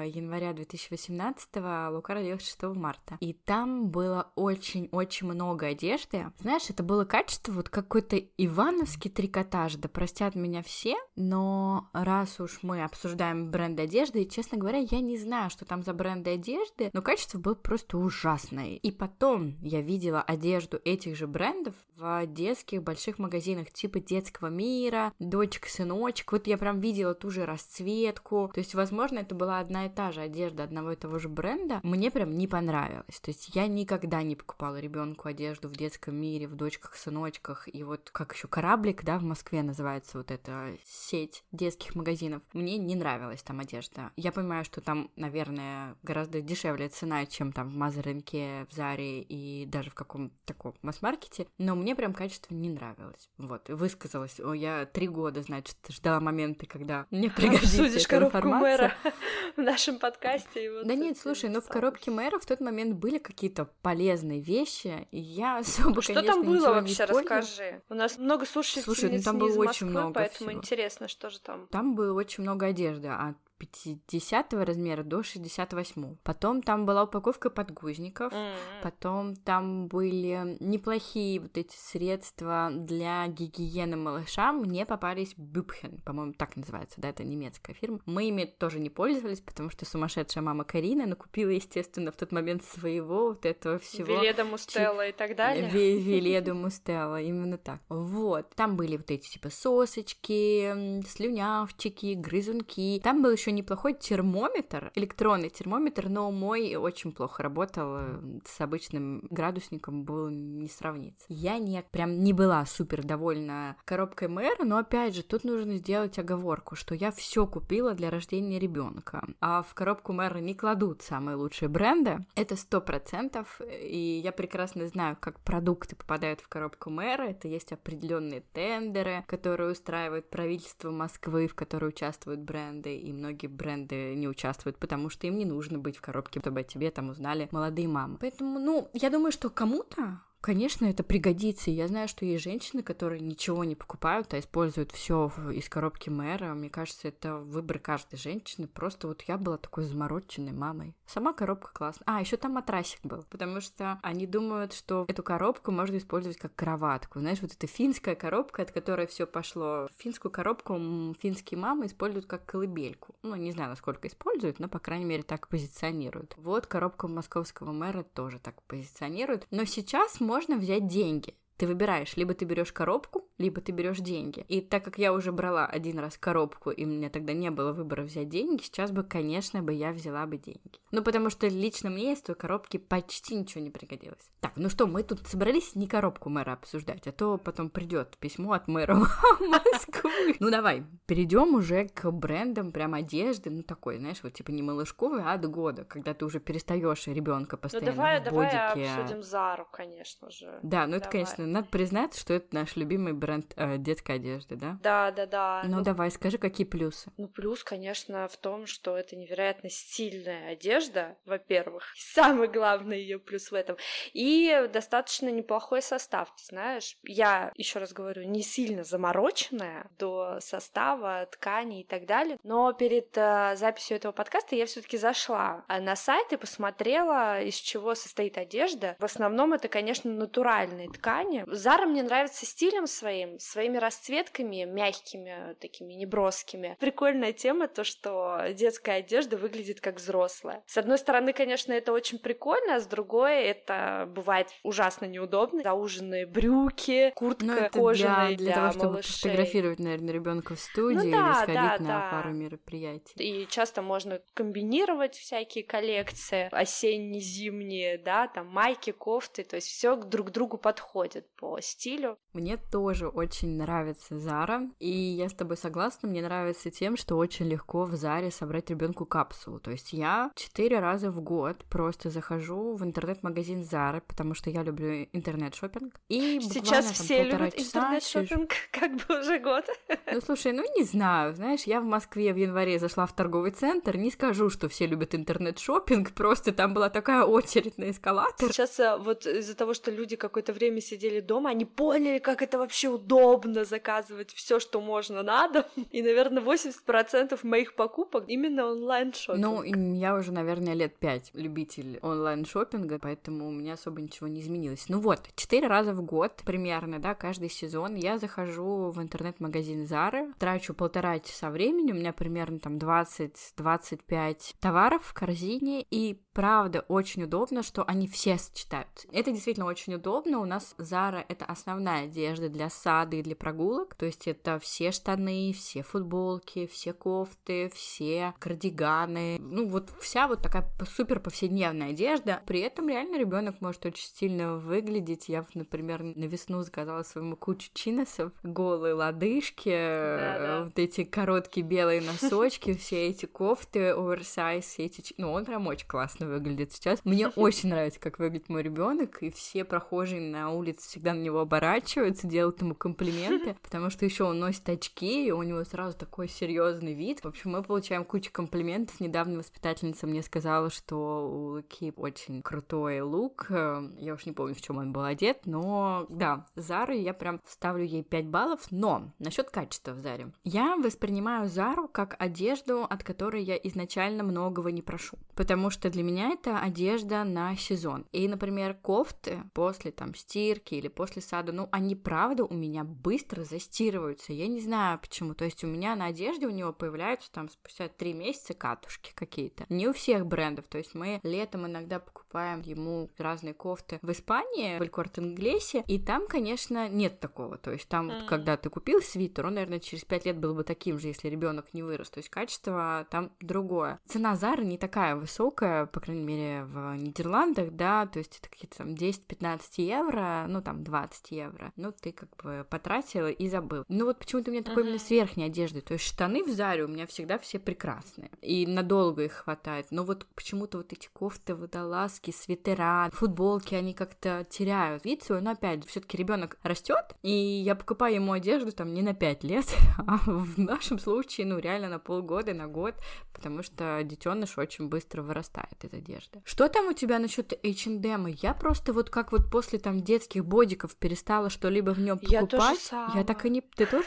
января 0.03 0.51
2018, 0.51 1.49
а 1.55 1.89
Лука 1.89 2.15
родилась 2.15 2.45
6 2.45 2.63
марта. 2.75 3.15
И 3.21 3.31
там 3.31 3.87
было 3.87 4.29
очень-очень 4.35 5.27
много 5.27 5.67
одежды. 5.67 6.33
Знаешь, 6.41 6.69
это 6.69 6.83
было 6.83 7.05
качество 7.05 7.53
вот 7.53 7.69
какой-то 7.69 8.17
ивановский 8.17 9.09
трикотаж, 9.09 9.75
да 9.75 9.87
простят 9.87 10.35
меня 10.35 10.61
все, 10.63 10.97
но 11.15 11.87
раз 11.93 12.41
уж 12.41 12.59
мы 12.61 12.83
обсуждаем 12.83 13.51
бренд 13.51 13.79
одежды, 13.79 14.23
и, 14.23 14.29
честно 14.29 14.57
говоря, 14.57 14.79
я 14.79 14.99
не 14.99 15.17
знаю, 15.17 15.49
что 15.49 15.63
там 15.63 15.81
за 15.81 15.93
бренды 15.93 16.31
одежды, 16.31 16.89
но 16.91 17.01
качество 17.01 17.39
было 17.39 17.55
просто 17.55 17.97
ужасное. 17.97 18.75
И 18.75 18.91
потом 18.91 19.55
я 19.61 19.79
видела 19.79 20.21
одежду 20.21 20.56
этих 20.83 21.15
же 21.15 21.27
брендов 21.27 21.75
в 21.97 22.25
детских 22.27 22.83
больших 22.83 23.17
магазинах 23.17 23.71
типа 23.71 23.99
детского 23.99 24.47
мира, 24.47 25.13
дочек, 25.19 25.65
сыночек. 25.67 26.31
Вот 26.31 26.47
я 26.47 26.57
прям 26.57 26.79
видела 26.79 27.13
ту 27.13 27.31
же 27.31 27.45
расцветку. 27.45 28.51
То 28.53 28.59
есть, 28.59 28.75
возможно, 28.75 29.19
это 29.19 29.33
была 29.33 29.59
одна 29.59 29.87
и 29.87 29.89
та 29.89 30.11
же 30.11 30.21
одежда 30.21 30.63
одного 30.63 30.91
и 30.91 30.95
того 30.95 31.17
же 31.19 31.27
бренда. 31.27 31.79
Мне 31.83 32.11
прям 32.11 32.37
не 32.37 32.47
понравилось. 32.47 33.19
То 33.21 33.31
есть 33.31 33.55
я 33.55 33.67
никогда 33.67 34.21
не 34.21 34.35
покупала 34.35 34.79
ребенку 34.79 35.27
одежду 35.27 35.67
в 35.67 35.75
детском 35.75 36.15
мире, 36.15 36.47
в 36.47 36.55
дочках, 36.55 36.95
сыночках. 36.95 37.67
И 37.73 37.83
вот 37.83 38.09
как 38.11 38.33
еще 38.33 38.47
кораблик, 38.47 39.03
да, 39.03 39.17
в 39.17 39.23
Москве 39.23 39.63
называется 39.63 40.17
вот 40.17 40.31
эта 40.31 40.77
сеть 40.85 41.43
детских 41.51 41.95
магазинов. 41.95 42.43
Мне 42.53 42.77
не 42.77 42.95
нравилась 42.95 43.41
там 43.41 43.59
одежда. 43.59 44.11
Я 44.15 44.31
понимаю, 44.31 44.63
что 44.65 44.81
там, 44.81 45.09
наверное, 45.15 45.95
гораздо 46.03 46.41
дешевле 46.41 46.89
цена, 46.89 47.25
чем 47.25 47.51
там 47.51 47.69
в 47.69 47.75
Мазеринке, 47.75 48.67
в 48.69 48.75
Заре 48.75 49.21
и 49.21 49.65
даже 49.65 49.89
в 49.89 49.95
каком-то 49.95 50.35
таком 50.45 50.73
масс-маркете, 50.81 51.47
но 51.57 51.75
мне 51.75 51.86
прям 51.95 52.13
качество 52.13 52.53
не 52.53 52.69
нравилось. 52.69 53.29
Вот, 53.37 53.69
высказалась. 53.69 54.39
Я 54.55 54.85
три 54.85 55.07
года, 55.07 55.41
значит, 55.41 55.75
ждала 55.89 56.19
момента, 56.19 56.65
когда 56.65 57.05
мне 57.11 57.29
пригодится 57.29 57.81
Обсудишь 57.83 58.01
эта 58.01 58.09
коробку 58.09 58.37
информация. 58.37 58.77
мэра 58.77 58.93
в 59.57 59.61
нашем 59.61 59.99
подкасте. 59.99 60.71
Вот 60.71 60.87
да 60.87 60.95
нет, 60.95 61.17
слушай, 61.17 61.49
но 61.49 61.61
в 61.61 61.67
коробке 61.67 62.11
мэра 62.11 62.39
в 62.39 62.45
тот 62.45 62.59
момент 62.59 62.95
были 62.95 63.17
какие-то 63.17 63.65
полезные 63.81 64.39
вещи, 64.41 65.07
и 65.11 65.19
я 65.19 65.57
особо, 65.59 66.01
Что 66.01 66.13
конечно, 66.15 66.33
там 66.33 66.45
было 66.45 66.73
вообще, 66.73 67.05
расскажи. 67.05 67.81
У 67.89 67.93
нас 67.93 68.17
много 68.17 68.45
слушателей 68.45 68.83
Слушай, 68.83 69.11
ну 69.11 69.21
там 69.21 69.37
было 69.37 69.51
очень 69.59 69.65
Москвы, 69.65 69.89
много 69.89 70.13
поэтому 70.13 70.49
всего. 70.49 70.59
интересно, 70.61 71.07
что 71.07 71.29
же 71.29 71.39
там. 71.39 71.67
Там 71.67 71.95
было 71.95 72.13
очень 72.17 72.43
много 72.43 72.67
одежды, 72.67 73.07
а 73.07 73.35
50 73.57 74.53
размера 74.53 75.03
до 75.03 75.23
68. 75.23 76.17
Потом 76.23 76.61
там 76.61 76.85
была 76.85 77.03
упаковка 77.03 77.49
подгузников, 77.49 78.31
mm-hmm. 78.33 78.55
потом 78.83 79.35
там 79.35 79.87
были 79.87 80.57
неплохие 80.59 81.39
вот 81.39 81.57
эти 81.57 81.75
средства 81.75 82.69
для 82.71 83.27
гигиены 83.27 83.97
малыша. 83.97 84.51
Мне 84.51 84.85
попались 84.85 85.33
Бюбхен, 85.37 86.01
по-моему, 86.05 86.33
так 86.33 86.55
называется, 86.55 87.01
да, 87.01 87.09
это 87.09 87.23
немецкая 87.23 87.73
фирма. 87.73 87.99
Мы 88.05 88.29
ими 88.29 88.45
тоже 88.45 88.79
не 88.79 88.89
пользовались, 88.89 89.41
потому 89.41 89.69
что 89.69 89.85
сумасшедшая 89.85 90.43
мама 90.43 90.63
Карина 90.63 91.05
накупила, 91.05 91.49
естественно, 91.49 92.11
в 92.11 92.17
тот 92.17 92.31
момент 92.31 92.63
своего 92.63 93.29
вот 93.29 93.45
этого 93.45 93.79
всего. 93.79 94.21
Веледа 94.21 94.45
Мустелла 94.45 95.07
и 95.07 95.11
так 95.11 95.35
далее. 95.35 95.69
Веледа 95.69 96.53
Мустелла, 96.53 97.21
именно 97.21 97.57
так. 97.57 97.79
Вот. 97.89 98.49
Там 98.55 98.75
были 98.75 98.97
вот 98.97 99.09
эти 99.11 99.29
типа 99.29 99.49
сосочки, 99.49 101.01
слюнявчики, 101.07 102.13
грызунки. 102.13 102.99
Там 103.03 103.21
был 103.21 103.31
еще 103.31 103.46
еще 103.47 103.51
неплохой 103.53 103.93
термометр, 103.93 104.91
электронный 104.95 105.49
термометр, 105.49 106.09
но 106.09 106.31
мой 106.31 106.75
очень 106.75 107.13
плохо 107.13 107.43
работал, 107.43 107.95
э, 107.97 108.39
с 108.45 108.59
обычным 108.59 109.25
градусником 109.29 110.03
было 110.03 110.29
не 110.29 110.67
сравниться. 110.67 111.25
Я 111.29 111.57
не, 111.57 111.81
прям 111.91 112.23
не 112.23 112.33
была 112.33 112.65
супер 112.65 113.03
довольна 113.03 113.77
коробкой 113.85 114.27
мэра, 114.27 114.63
но 114.65 114.77
опять 114.77 115.15
же, 115.15 115.23
тут 115.23 115.43
нужно 115.43 115.77
сделать 115.77 116.19
оговорку, 116.19 116.75
что 116.75 116.93
я 116.93 117.11
все 117.11 117.47
купила 117.47 117.93
для 117.93 118.09
рождения 118.09 118.59
ребенка, 118.59 119.25
а 119.39 119.63
в 119.63 119.73
коробку 119.73 120.11
мэра 120.11 120.39
не 120.39 120.53
кладут 120.53 121.01
самые 121.01 121.35
лучшие 121.35 121.69
бренды, 121.69 122.25
это 122.35 122.55
сто 122.57 122.81
процентов, 122.81 123.61
и 123.61 124.21
я 124.23 124.31
прекрасно 124.31 124.87
знаю, 124.87 125.15
как 125.19 125.39
продукты 125.39 125.95
попадают 125.95 126.41
в 126.41 126.49
коробку 126.49 126.89
мэра, 126.89 127.23
это 127.23 127.47
есть 127.47 127.71
определенные 127.71 128.41
тендеры, 128.41 129.23
которые 129.27 129.71
устраивает 129.71 130.29
правительство 130.29 130.91
Москвы, 130.91 131.47
в 131.47 131.55
которые 131.55 131.89
участвуют 131.89 132.41
бренды, 132.41 132.97
и 132.97 133.13
многие 133.13 133.36
многие 133.37 133.47
бренды 133.47 134.15
не 134.15 134.27
участвуют, 134.27 134.77
потому 134.77 135.09
что 135.09 135.27
им 135.27 135.37
не 135.37 135.45
нужно 135.45 135.77
быть 135.77 135.97
в 135.97 136.01
коробке, 136.01 136.39
чтобы 136.39 136.61
о 136.61 136.63
тебе 136.63 136.89
там 136.89 137.09
узнали 137.09 137.47
молодые 137.51 137.87
мамы. 137.87 138.17
Поэтому, 138.19 138.59
ну, 138.59 138.89
я 138.93 139.09
думаю, 139.09 139.31
что 139.31 139.49
кому-то 139.49 140.21
Конечно, 140.41 140.85
это 140.85 141.03
пригодится. 141.03 141.71
Я 141.71 141.87
знаю, 141.87 142.07
что 142.07 142.25
есть 142.25 142.43
женщины, 142.43 142.83
которые 142.83 143.21
ничего 143.21 143.63
не 143.63 143.75
покупают, 143.75 144.33
а 144.33 144.39
используют 144.39 144.91
все 144.91 145.31
из 145.53 145.67
коробки 145.67 146.09
мэра. 146.09 146.53
Мне 146.53 146.69
кажется, 146.69 147.07
это 147.07 147.35
выбор 147.35 147.79
каждой 147.79 148.17
женщины. 148.17 148.67
Просто 148.67 149.07
вот 149.07 149.23
я 149.23 149.37
была 149.37 149.57
такой 149.57 149.83
замороченной 149.83 150.53
мамой. 150.53 150.95
Сама 151.05 151.33
коробка 151.33 151.71
классная. 151.73 152.05
А, 152.05 152.21
еще 152.21 152.37
там 152.37 152.53
матрасик 152.53 152.99
был, 153.03 153.23
потому 153.29 153.61
что 153.61 153.99
они 154.03 154.27
думают, 154.27 154.73
что 154.73 155.05
эту 155.07 155.23
коробку 155.23 155.71
можно 155.71 155.97
использовать 155.97 156.37
как 156.37 156.55
кроватку. 156.55 157.19
Знаешь, 157.19 157.41
вот 157.41 157.51
эта 157.51 157.67
финская 157.67 158.15
коробка, 158.15 158.61
от 158.61 158.71
которой 158.71 159.07
все 159.07 159.25
пошло. 159.25 159.87
Финскую 159.97 160.31
коробку 160.31 160.77
финские 161.19 161.59
мамы 161.59 161.87
используют 161.87 162.25
как 162.27 162.45
колыбельку. 162.45 163.15
Ну, 163.23 163.35
не 163.35 163.51
знаю, 163.51 163.71
насколько 163.71 164.07
используют, 164.07 164.59
но, 164.59 164.67
по 164.67 164.79
крайней 164.79 165.05
мере, 165.05 165.23
так 165.23 165.47
позиционируют. 165.47 166.35
Вот 166.37 166.67
коробка 166.67 167.07
московского 167.07 167.71
мэра 167.71 168.03
тоже 168.03 168.39
так 168.39 168.61
позиционирует. 168.63 169.47
Но 169.49 169.65
сейчас 169.65 170.19
можно 170.27 170.57
взять 170.57 170.87
деньги. 170.87 171.33
Ты 171.55 171.65
выбираешь, 171.65 172.17
либо 172.17 172.33
ты 172.33 172.45
берешь 172.45 172.73
коробку, 172.73 173.16
либо 173.37 173.61
ты 173.61 173.71
берешь 173.71 173.99
деньги. 173.99 174.45
И 174.47 174.61
так 174.61 174.83
как 174.83 174.97
я 174.97 175.13
уже 175.13 175.31
брала 175.31 175.65
один 175.65 175.99
раз 175.99 176.17
коробку, 176.17 176.71
и 176.71 176.85
меня 176.85 177.09
тогда 177.09 177.33
не 177.33 177.51
было 177.51 177.71
выбора 177.71 178.03
взять 178.03 178.29
деньги, 178.29 178.63
сейчас 178.63 178.91
бы, 178.91 179.03
конечно, 179.03 179.61
бы 179.61 179.73
я 179.73 179.91
взяла 179.91 180.25
бы 180.25 180.37
деньги. 180.37 180.79
Ну, 180.91 181.03
потому 181.03 181.29
что 181.29 181.47
лично 181.47 181.89
мне 181.89 182.13
из 182.13 182.21
той 182.21 182.35
коробки 182.35 182.77
почти 182.77 183.35
ничего 183.35 183.63
не 183.63 183.69
пригодилось. 183.69 184.31
Так, 184.39 184.53
ну 184.55 184.69
что, 184.69 184.87
мы 184.87 185.03
тут 185.03 185.27
собрались 185.27 185.75
не 185.75 185.87
коробку 185.87 186.29
мэра 186.29 186.53
обсуждать, 186.53 187.07
а 187.07 187.11
то 187.11 187.37
потом 187.37 187.69
придет 187.69 188.17
письмо 188.17 188.53
от 188.53 188.67
мэра 188.67 188.95
Москвы. 189.39 190.35
Ну, 190.39 190.49
давай, 190.49 190.83
перейдем 191.05 191.55
уже 191.55 191.87
к 191.87 192.09
брендам 192.11 192.71
прям 192.71 192.93
одежды, 192.93 193.49
ну, 193.49 193.63
такой, 193.63 193.97
знаешь, 193.97 194.19
вот 194.23 194.33
типа 194.33 194.51
не 194.51 194.61
малышковый, 194.61 195.21
а 195.23 195.33
от 195.33 195.45
года, 195.49 195.83
когда 195.83 196.13
ты 196.13 196.25
уже 196.25 196.39
перестаешь 196.39 197.07
ребенка 197.07 197.55
ну, 197.57 197.61
постоянно 197.61 197.91
ну, 197.91 197.95
давай, 197.95 198.19
в 198.19 198.31
бодике. 198.31 198.57
Давай 198.57 199.01
обсудим 199.01 199.23
Зару, 199.23 199.67
конечно 199.71 200.29
же. 200.29 200.59
Да, 200.63 200.87
ну 200.87 200.97
это, 200.97 201.09
конечно, 201.09 201.45
надо 201.45 201.67
признать, 201.69 202.17
что 202.17 202.33
это 202.33 202.47
наш 202.55 202.75
любимый 202.75 203.13
бренд 203.13 203.26
э, 203.55 203.77
детской 203.77 204.15
одежды, 204.15 204.55
да? 204.55 204.77
Да, 204.81 205.11
да, 205.11 205.25
да. 205.25 205.61
Ну, 205.65 205.77
ну 205.77 205.83
давай, 205.83 206.11
скажи, 206.11 206.37
какие 206.37 206.65
плюсы? 206.65 207.11
Ну, 207.17 207.27
плюс, 207.27 207.63
конечно, 207.63 208.27
в 208.27 208.37
том, 208.37 208.65
что 208.65 208.97
это 208.97 209.15
невероятно 209.15 209.69
стильная 209.69 210.51
одежда, 210.51 211.17
во-первых. 211.25 211.93
Самый 211.95 212.47
главный 212.47 212.99
ее 212.99 213.19
плюс 213.19 213.51
в 213.51 213.53
этом. 213.53 213.77
И 214.13 214.67
достаточно 214.71 215.29
неплохой 215.29 215.81
состав, 215.81 216.33
ты 216.35 216.45
знаешь. 216.45 216.97
Я, 217.03 217.51
еще 217.55 217.79
раз 217.79 217.93
говорю, 217.93 218.23
не 218.23 218.41
сильно 218.41 218.83
замороченная 218.83 219.89
до 219.97 220.39
состава, 220.41 221.25
ткани 221.31 221.81
и 221.81 221.83
так 221.83 222.05
далее. 222.05 222.37
Но 222.43 222.73
перед 222.73 223.17
э, 223.17 223.55
записью 223.55 223.97
этого 223.97 224.11
подкаста 224.11 224.55
я 224.55 224.65
все-таки 224.65 224.97
зашла 224.97 225.65
э, 225.67 225.79
на 225.79 225.95
сайт 225.95 226.33
и 226.33 226.37
посмотрела, 226.37 227.41
из 227.41 227.55
чего 227.55 227.95
состоит 227.95 228.37
одежда. 228.37 228.95
В 228.99 229.05
основном 229.05 229.53
это, 229.53 229.67
конечно, 229.67 230.11
натуральные 230.11 230.89
ткани. 230.89 231.43
Зара 231.47 231.85
мне 231.85 232.03
нравится 232.03 232.45
стилем 232.45 232.87
своим, 233.17 233.39
своими 233.39 233.77
расцветками 233.77 234.65
мягкими, 234.65 235.55
такими 235.59 235.93
неброскими. 235.93 236.77
Прикольная 236.79 237.33
тема 237.33 237.67
то, 237.67 237.83
что 237.83 238.41
детская 238.53 238.97
одежда 238.97 239.37
выглядит 239.37 239.81
как 239.81 239.95
взрослая. 239.95 240.63
С 240.67 240.77
одной 240.77 240.97
стороны, 240.97 241.33
конечно, 241.33 241.73
это 241.73 241.91
очень 241.91 242.19
прикольно, 242.19 242.75
а 242.75 242.79
с 242.79 242.87
другой 242.87 243.43
это 243.43 244.09
бывает 244.13 244.49
ужасно 244.63 245.05
неудобно. 245.05 245.63
Зауженные 245.63 246.25
брюки, 246.25 247.11
куртка 247.15 247.45
ну, 247.45 247.53
это 247.53 247.69
кожаная 247.69 248.27
для, 248.29 248.37
для, 248.37 248.45
для 248.45 248.53
того, 248.55 248.71
чтобы 248.71 248.91
малышей. 248.93 249.13
фотографировать, 249.13 249.79
наверное, 249.79 250.13
ребенка 250.13 250.55
в 250.55 250.59
студии 250.59 251.07
ну, 251.07 251.11
да, 251.11 251.27
или 251.27 251.33
сходить 251.33 251.55
да, 251.55 251.77
на 251.79 251.87
да. 251.87 252.09
пару 252.11 252.33
мероприятий. 252.33 253.13
И 253.15 253.47
часто 253.47 253.81
можно 253.81 254.21
комбинировать 254.33 255.15
всякие 255.15 255.63
коллекции, 255.63 256.49
осенние, 256.51 257.21
зимние, 257.21 257.97
да, 257.97 258.27
там 258.27 258.47
майки, 258.47 258.91
кофты, 258.91 259.43
то 259.43 259.55
есть 259.55 259.67
все 259.67 259.95
друг 259.95 260.27
к 260.27 260.31
другу 260.31 260.57
подходит 260.57 261.27
по 261.35 261.59
стилю. 261.61 262.17
Мне 262.37 262.57
тоже 262.57 263.07
очень 263.07 263.57
нравится 263.57 264.19
Зара, 264.19 264.69
и 264.77 264.91
я 264.91 265.27
с 265.27 265.33
тобой 265.33 265.57
согласна, 265.57 266.07
мне 266.07 266.21
нравится 266.21 266.69
тем, 266.69 266.95
что 266.95 267.17
очень 267.17 267.47
легко 267.47 267.85
в 267.85 267.95
Заре 267.95 268.29
собрать 268.29 268.69
ребенку 268.69 269.07
капсулу. 269.07 269.59
То 269.59 269.71
есть 269.71 269.91
я 269.91 270.29
четыре 270.35 270.77
раза 270.77 271.09
в 271.09 271.19
год 271.19 271.65
просто 271.65 272.11
захожу 272.11 272.75
в 272.75 272.83
интернет-магазин 272.83 273.63
Зара, 273.63 274.03
потому 274.07 274.35
что 274.35 274.51
я 274.51 274.61
люблю 274.61 275.07
интернет-шопинг. 275.13 275.99
И 276.09 276.39
Сейчас 276.39 276.85
там, 276.85 276.93
все 276.93 277.23
любят 277.23 277.59
интернет-шопинг, 277.59 278.51
как 278.71 278.91
бы 278.91 279.19
уже 279.19 279.39
год. 279.39 279.65
Ну, 280.13 280.21
слушай, 280.21 280.51
ну 280.51 280.63
не 280.77 280.83
знаю, 280.83 281.33
знаешь, 281.33 281.63
я 281.63 281.81
в 281.81 281.85
Москве 281.85 282.33
в 282.33 282.37
январе 282.37 282.77
зашла 282.77 283.07
в 283.07 283.15
торговый 283.15 283.49
центр, 283.49 283.97
не 283.97 284.11
скажу, 284.11 284.51
что 284.51 284.69
все 284.69 284.85
любят 284.85 285.15
интернет-шопинг, 285.15 286.13
просто 286.13 286.51
там 286.51 286.75
была 286.75 286.91
такая 286.91 287.23
очередь 287.23 287.79
на 287.79 287.89
эскалатор. 287.89 288.53
Сейчас 288.53 288.79
э, 288.79 288.95
вот 288.97 289.25
из-за 289.25 289.55
того, 289.55 289.73
что 289.73 289.89
люди 289.89 290.15
какое-то 290.15 290.53
время 290.53 290.81
сидели 290.81 291.19
дома, 291.19 291.49
они 291.49 291.65
поняли, 291.65 292.19
как 292.27 292.41
это 292.41 292.57
вообще 292.57 292.89
удобно 292.89 293.63
заказывать 293.63 294.33
все, 294.33 294.59
что 294.59 294.81
можно 294.81 295.23
на 295.23 295.47
дом. 295.47 295.63
И, 295.91 296.01
наверное, 296.01 296.43
80% 296.43 297.39
моих 297.43 297.73
покупок 297.75 298.25
именно 298.27 298.65
онлайн-шопинг. 298.65 299.39
Ну, 299.39 299.63
я 299.63 300.13
уже, 300.13 300.33
наверное, 300.33 300.73
лет 300.73 300.97
пять 300.97 301.31
любитель 301.33 301.99
онлайн-шопинга, 302.01 302.99
поэтому 302.99 303.47
у 303.47 303.51
меня 303.51 303.75
особо 303.75 304.01
ничего 304.01 304.27
не 304.27 304.41
изменилось. 304.41 304.89
Ну 304.89 304.99
вот, 304.99 305.21
четыре 305.37 305.67
раза 305.67 305.93
в 305.93 306.01
год 306.01 306.41
примерно, 306.45 306.99
да, 306.99 307.15
каждый 307.15 307.49
сезон 307.49 307.95
я 307.95 308.17
захожу 308.17 308.91
в 308.91 309.01
интернет-магазин 309.01 309.83
Zara, 309.83 310.33
трачу 310.37 310.73
полтора 310.73 311.19
часа 311.19 311.49
времени, 311.49 311.93
у 311.93 311.95
меня 311.95 312.11
примерно 312.11 312.59
там 312.59 312.77
20-25 312.77 314.55
товаров 314.59 315.05
в 315.05 315.13
корзине, 315.13 315.85
и 315.89 316.21
правда 316.37 316.85
очень 316.87 317.23
удобно, 317.23 317.63
что 317.63 317.83
они 317.85 318.07
все 318.07 318.37
сочетаются. 318.37 319.07
Это 319.11 319.31
действительно 319.31 319.65
очень 319.65 319.95
удобно. 319.95 320.37
У 320.37 320.45
нас 320.45 320.75
Zara— 320.77 321.25
это 321.29 321.45
основная 321.45 322.03
одежда 322.03 322.47
для 322.47 322.69
сада 322.69 323.15
и 323.15 323.23
для 323.23 323.35
прогулок, 323.35 323.95
то 323.95 324.05
есть 324.05 324.27
это 324.27 324.59
все 324.59 324.91
штаны, 324.91 325.51
все 325.57 325.81
футболки, 325.81 326.67
все 326.67 326.93
кофты, 326.93 327.71
все 327.73 328.35
кардиганы, 328.37 329.39
ну 329.39 329.67
вот 329.67 329.89
вся 329.99 330.27
вот 330.27 330.43
такая 330.43 330.63
супер 330.95 331.19
повседневная 331.19 331.89
одежда. 331.89 332.43
При 332.45 332.59
этом 332.59 332.87
реально 332.87 333.17
ребенок 333.17 333.59
может 333.59 333.83
очень 333.87 334.05
стильно 334.05 334.57
выглядеть. 334.57 335.29
Я, 335.29 335.43
например, 335.55 336.03
на 336.03 336.25
весну 336.25 336.61
заказала 336.61 337.01
своему 337.01 337.35
кучу 337.35 337.71
чиносов, 337.73 338.31
голые 338.43 338.93
лодыжки, 338.93 339.71
да, 339.71 340.65
вот 340.65 340.77
эти 340.77 341.03
короткие 341.03 341.65
белые 341.65 342.01
носочки, 342.01 342.75
все 342.75 343.07
эти 343.07 343.25
кофты, 343.25 343.89
оверсайз, 343.89 344.65
все 344.65 344.85
эти... 344.85 345.15
Ну, 345.17 345.31
он 345.31 345.43
прям 345.43 345.65
очень 345.65 345.87
классно 345.87 346.26
выглядит 346.27 346.71
сейчас. 346.71 346.99
Мне 347.03 347.27
очень 347.35 347.69
нравится, 347.69 347.99
как 347.99 348.19
выглядит 348.19 348.49
мой 348.49 348.63
ребенок, 348.63 349.21
и 349.23 349.29
все 349.29 349.63
прохожие 349.63 350.21
на 350.21 350.51
улице 350.51 350.87
всегда 350.87 351.13
на 351.13 351.19
него 351.19 351.39
оборачиваются, 351.39 352.27
делают 352.27 352.61
ему 352.61 352.75
комплименты, 352.75 353.55
потому 353.63 353.89
что 353.89 354.05
еще 354.05 354.25
он 354.25 354.39
носит 354.39 354.67
очки, 354.69 355.27
и 355.27 355.31
у 355.31 355.43
него 355.43 355.63
сразу 355.63 355.97
такой 355.97 356.27
серьезный 356.27 356.93
вид. 356.93 357.21
В 357.21 357.27
общем, 357.27 357.51
мы 357.51 357.63
получаем 357.63 358.03
кучу 358.03 358.31
комплиментов. 358.31 358.99
Недавно 358.99 359.39
воспитательница 359.39 360.07
мне 360.07 360.21
сказала, 360.21 360.69
что 360.69 361.29
у 361.29 361.47
Луки 361.55 361.93
очень 361.95 362.41
крутой 362.41 363.01
лук. 363.01 363.47
Я 363.49 364.13
уж 364.13 364.25
не 364.25 364.31
помню, 364.31 364.55
в 364.55 364.61
чем 364.61 364.77
он 364.77 364.91
был 364.91 365.03
одет, 365.03 365.45
но 365.45 366.05
да, 366.09 366.45
Зару 366.55 366.93
я 366.93 367.13
прям 367.13 367.41
ставлю 367.47 367.83
ей 367.83 368.03
5 368.03 368.27
баллов. 368.27 368.61
Но 368.71 369.11
насчет 369.19 369.49
качества 369.49 369.91
в 369.91 369.99
Заре. 369.99 370.31
Я 370.43 370.75
воспринимаю 370.75 371.47
Зару 371.47 371.87
как 371.87 372.15
одежду, 372.19 372.83
от 372.83 373.03
которой 373.03 373.43
я 373.43 373.55
изначально 373.55 374.23
многого 374.23 374.71
не 374.71 374.81
прошу. 374.81 375.17
Потому 375.35 375.69
что 375.69 375.89
для 375.89 376.03
меня 376.03 376.16
это 376.25 376.59
одежда 376.59 377.23
на 377.23 377.55
сезон. 377.55 378.05
И, 378.11 378.27
например, 378.27 378.73
кофты 378.73 379.43
после 379.53 379.91
там 379.91 380.15
стирки 380.15 380.75
или 380.75 380.87
после 380.87 381.21
сада, 381.21 381.51
ну, 381.51 381.69
они 381.71 381.95
правда 381.95 382.45
у 382.45 382.53
меня 382.53 382.83
быстро 382.83 383.43
застирываются. 383.43 384.33
Я 384.33 384.47
не 384.47 384.59
знаю 384.59 384.99
почему. 384.99 385.33
То 385.33 385.45
есть 385.45 385.63
у 385.63 385.67
меня 385.67 385.95
на 385.95 386.05
одежде 386.05 386.47
у 386.47 386.51
него 386.51 386.73
появляются 386.73 387.31
там 387.31 387.49
спустя 387.49 387.87
три 387.87 388.13
месяца 388.13 388.53
катушки 388.53 389.11
какие-то. 389.13 389.65
Не 389.69 389.87
у 389.87 389.93
всех 389.93 390.25
брендов. 390.25 390.67
То 390.67 390.77
есть 390.77 390.93
мы 390.95 391.19
летом 391.23 391.65
иногда 391.65 391.99
покупаем 391.99 392.61
ему 392.61 393.09
разные 393.17 393.53
кофты 393.53 393.99
в 394.01 394.11
Испании, 394.11 394.77
в 394.79 394.81
Элькорт 394.81 395.19
Инглесе, 395.19 395.83
и 395.87 395.99
там, 395.99 396.27
конечно, 396.27 396.89
нет 396.89 397.19
такого. 397.19 397.57
То 397.57 397.71
есть 397.71 397.87
там, 397.87 398.09
mm. 398.09 398.19
вот, 398.19 398.29
когда 398.29 398.57
ты 398.57 398.69
купил 398.69 399.01
свитер, 399.01 399.47
он, 399.47 399.55
наверное, 399.55 399.79
через 399.79 400.05
пять 400.05 400.25
лет 400.25 400.37
был 400.37 400.53
бы 400.53 400.63
таким 400.63 400.99
же, 400.99 401.07
если 401.07 401.29
ребенок 401.29 401.73
не 401.73 401.83
вырос. 401.83 402.09
То 402.09 402.19
есть 402.19 402.29
качество 402.29 403.07
там 403.09 403.31
другое. 403.39 403.99
Цена 404.07 404.35
Зары 404.35 404.65
не 404.65 404.77
такая 404.77 405.15
высокая, 405.15 405.85
по 405.85 405.99
крайней 406.07 406.23
мере, 406.23 406.63
в 406.63 406.95
Нидерландах, 406.95 407.71
да, 407.71 408.05
то 408.05 408.19
есть 408.19 408.39
это 408.39 408.49
какие-то 408.49 408.77
там 408.77 408.93
10-15 408.93 409.59
евро, 409.77 410.45
ну 410.47 410.61
там 410.61 410.83
20 410.83 411.31
евро. 411.31 411.73
Ну, 411.75 411.91
ты 411.91 412.11
как 412.11 412.29
бы 412.37 412.65
потратила 412.69 413.29
и 413.29 413.49
забыл. 413.49 413.83
Ну 413.89 414.05
вот 414.05 414.19
почему-то 414.19 414.49
у 414.49 414.53
меня 414.53 414.63
такой 414.63 414.83
uh-huh. 414.83 414.87
именно 414.87 414.99
с 414.99 415.09
верхней 415.09 415.45
одежды. 415.45 415.81
То 415.81 415.93
есть 415.93 416.05
штаны 416.05 416.43
в 416.43 416.49
Заре 416.49 416.85
у 416.85 416.87
меня 416.87 417.05
всегда 417.07 417.37
все 417.37 417.59
прекрасные. 417.59 418.31
И 418.41 418.65
надолго 418.65 419.23
их 419.23 419.33
хватает. 419.33 419.87
Но 419.91 420.03
вот 420.03 420.25
почему-то 420.35 420.77
вот 420.77 420.93
эти 420.93 421.09
кофты, 421.11 421.55
водолазки, 421.55 422.31
свитера, 422.31 423.09
футболки, 423.11 423.75
они 423.75 423.93
как-то 423.93 424.45
теряют 424.49 425.03
вид 425.03 425.23
свой. 425.23 425.41
Но 425.41 425.51
опять 425.51 425.83
же, 425.83 425.89
все-таки 425.89 426.17
ребенок 426.17 426.57
растет, 426.63 427.15
и 427.21 427.31
я 427.31 427.75
покупаю 427.75 428.15
ему 428.15 428.31
одежду 428.31 428.71
там 428.71 428.93
не 428.93 429.01
на 429.01 429.13
5 429.13 429.43
лет, 429.43 429.65
а 430.07 430.17
в 430.25 430.57
нашем 430.57 430.99
случае, 430.99 431.47
ну, 431.47 431.59
реально 431.59 431.89
на 431.89 431.99
полгода, 431.99 432.53
на 432.53 432.67
год, 432.67 432.95
потому 433.33 433.61
что 433.61 434.01
детеныш 434.03 434.57
очень 434.57 434.87
быстро 434.87 435.21
вырастает 435.21 435.83
из 435.87 435.93
одежды. 435.93 436.41
Что 436.45 436.69
там 436.69 436.87
у 436.87 436.93
тебя 436.93 437.19
насчет 437.19 437.53
H&M? 437.53 438.27
Я 438.27 438.53
просто 438.53 438.93
вот 438.93 439.09
как 439.09 439.31
вот 439.31 439.49
после 439.51 439.79
там 439.79 440.01
детских 440.01 440.45
бодиков 440.45 440.95
перестала 440.95 441.49
что-либо 441.49 441.91
в 441.91 441.99
нем 441.99 442.19
покупать. 442.19 442.31
Я, 442.51 442.59
тоже 442.59 442.79
самое. 442.79 443.19
я 443.19 443.23
так 443.23 443.45
и 443.45 443.49
не... 443.49 443.61
Ты 443.61 443.85
тоже? 443.85 444.05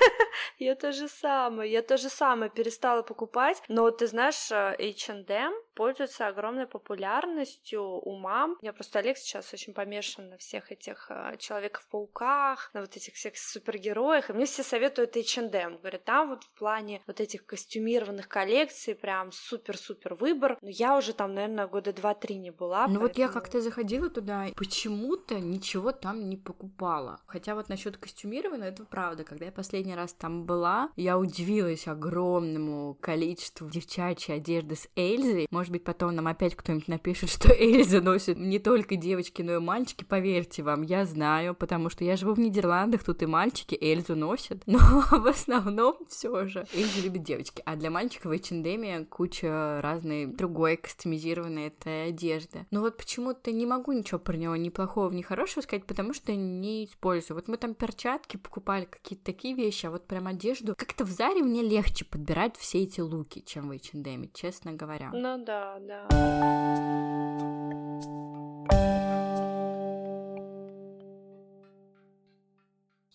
Я 0.59 0.75
то 0.75 0.93
же 0.93 1.09
самое. 1.09 1.71
Я 1.73 1.83
то 1.83 1.97
же 1.97 2.09
самое 2.09 2.51
перестала 2.51 3.03
покупать. 3.03 3.63
Но 3.69 3.91
ты 3.91 4.07
знаешь, 4.07 4.51
H&M 4.51 5.53
пользуется 5.81 6.29
огромной 6.29 6.67
популярностью 6.67 7.83
у 7.83 8.15
мам. 8.15 8.59
У 8.61 8.63
меня 8.63 8.75
просто 8.75 8.99
Олег 8.99 9.17
сейчас 9.17 9.55
очень 9.55 9.73
помешан 9.73 10.29
на 10.29 10.37
всех 10.37 10.71
этих 10.71 11.07
э, 11.09 11.39
Человеков-пауках, 11.39 12.69
на 12.75 12.83
вот 12.83 12.95
этих 12.99 13.15
всех 13.15 13.39
супергероях, 13.39 14.29
и 14.29 14.35
мне 14.35 14.45
все 14.45 14.63
советуют 14.63 15.17
H&M. 15.17 15.79
Говорят, 15.79 16.05
там 16.05 16.29
вот 16.29 16.45
в 16.45 16.51
плане 16.51 17.01
вот 17.07 17.19
этих 17.19 17.47
костюмированных 17.47 18.29
коллекций 18.29 18.95
прям 18.95 19.33
супер-супер 19.33 20.17
выбор. 20.17 20.59
Но 20.61 20.69
я 20.69 20.99
уже 20.99 21.15
там, 21.15 21.33
наверное, 21.33 21.67
года 21.67 21.95
два-три 21.95 22.37
не 22.37 22.51
была. 22.51 22.81
Ну 22.81 23.01
поэтому... 23.01 23.09
вот 23.09 23.17
я 23.17 23.29
как-то 23.29 23.63
заходила 23.63 24.11
туда, 24.11 24.49
и 24.49 24.53
почему-то 24.53 25.41
ничего 25.41 25.93
там 25.93 26.29
не 26.29 26.37
покупала. 26.37 27.23
Хотя 27.25 27.55
вот 27.55 27.71
насчет 27.71 27.97
костюмированного, 27.97 28.69
это 28.69 28.85
правда. 28.85 29.25
Когда 29.25 29.47
я 29.47 29.53
последний 29.53 29.95
раз 29.95 30.13
там 30.13 30.45
была, 30.45 30.91
я 30.97 31.17
удивилась 31.17 31.89
огромному 31.89 32.99
количеству 33.01 33.71
девчачьей 33.71 34.37
одежды 34.37 34.77
с 34.77 34.87
Эльзой. 34.95 35.49
Может 35.51 35.70
может 35.71 35.83
быть, 35.83 35.85
потом 35.85 36.17
нам 36.17 36.27
опять 36.27 36.57
кто-нибудь 36.57 36.89
напишет, 36.89 37.31
что 37.31 37.53
Эльза 37.59 38.01
носит 38.01 38.37
не 38.37 38.59
только 38.59 38.97
девочки, 38.97 39.43
но 39.43 39.55
и 39.55 39.59
мальчики. 39.59 40.03
Поверьте 40.03 40.65
вам, 40.65 40.83
я 40.83 41.05
знаю, 41.05 41.55
потому 41.55 41.91
что 41.91 42.05
я 42.05 42.17
живу 42.17 42.35
в 42.35 42.41
Нидерландах, 42.41 43.05
тут 43.05 43.23
и 43.23 43.27
мальчики 43.27 43.79
Эльзу 43.81 44.17
носят. 44.17 44.63
Но 44.67 44.79
в 44.79 45.27
основном 45.27 45.97
все 46.09 46.47
же 46.47 46.67
Эльза 46.75 47.03
любит 47.03 47.23
девочки. 47.23 47.63
А 47.65 47.77
для 47.77 47.91
мальчиков 47.91 48.33
в 48.33 48.35
H&M 48.35 49.07
куча 49.07 49.81
разной 49.81 50.27
другой 50.27 50.77
кастомизированной 50.77 51.69
этой 51.69 52.09
одежды. 52.09 52.67
Но 52.73 52.81
вот 52.81 52.97
почему-то 52.97 53.53
не 53.53 53.67
могу 53.67 53.93
ничего 53.93 54.19
про 54.19 54.37
него 54.37 54.57
ни 54.57 54.71
плохого, 54.71 55.13
ни 55.13 55.23
хорошего 55.23 55.63
сказать, 55.63 55.87
потому 55.87 56.15
что 56.15 56.35
не 56.35 56.85
использую. 56.85 57.37
Вот 57.37 57.47
мы 57.47 57.57
там 57.59 57.75
перчатки 57.75 58.37
покупали, 58.37 58.87
какие-то 58.87 59.25
такие 59.25 59.55
вещи, 59.55 59.87
а 59.87 59.91
вот 59.91 60.07
прям 60.09 60.27
одежду. 60.27 60.75
Как-то 60.77 61.05
в 61.05 61.11
Заре 61.11 61.43
мне 61.43 61.63
легче 61.63 62.05
подбирать 62.05 62.57
все 62.57 62.83
эти 62.83 63.01
луки, 63.01 63.45
чем 63.47 63.69
в 63.69 63.73
H&M, 63.73 64.31
честно 64.35 64.73
говоря. 64.73 65.11
Ну 65.13 65.45
да, 65.45 65.50
da, 65.51 65.81
da. 65.81 66.01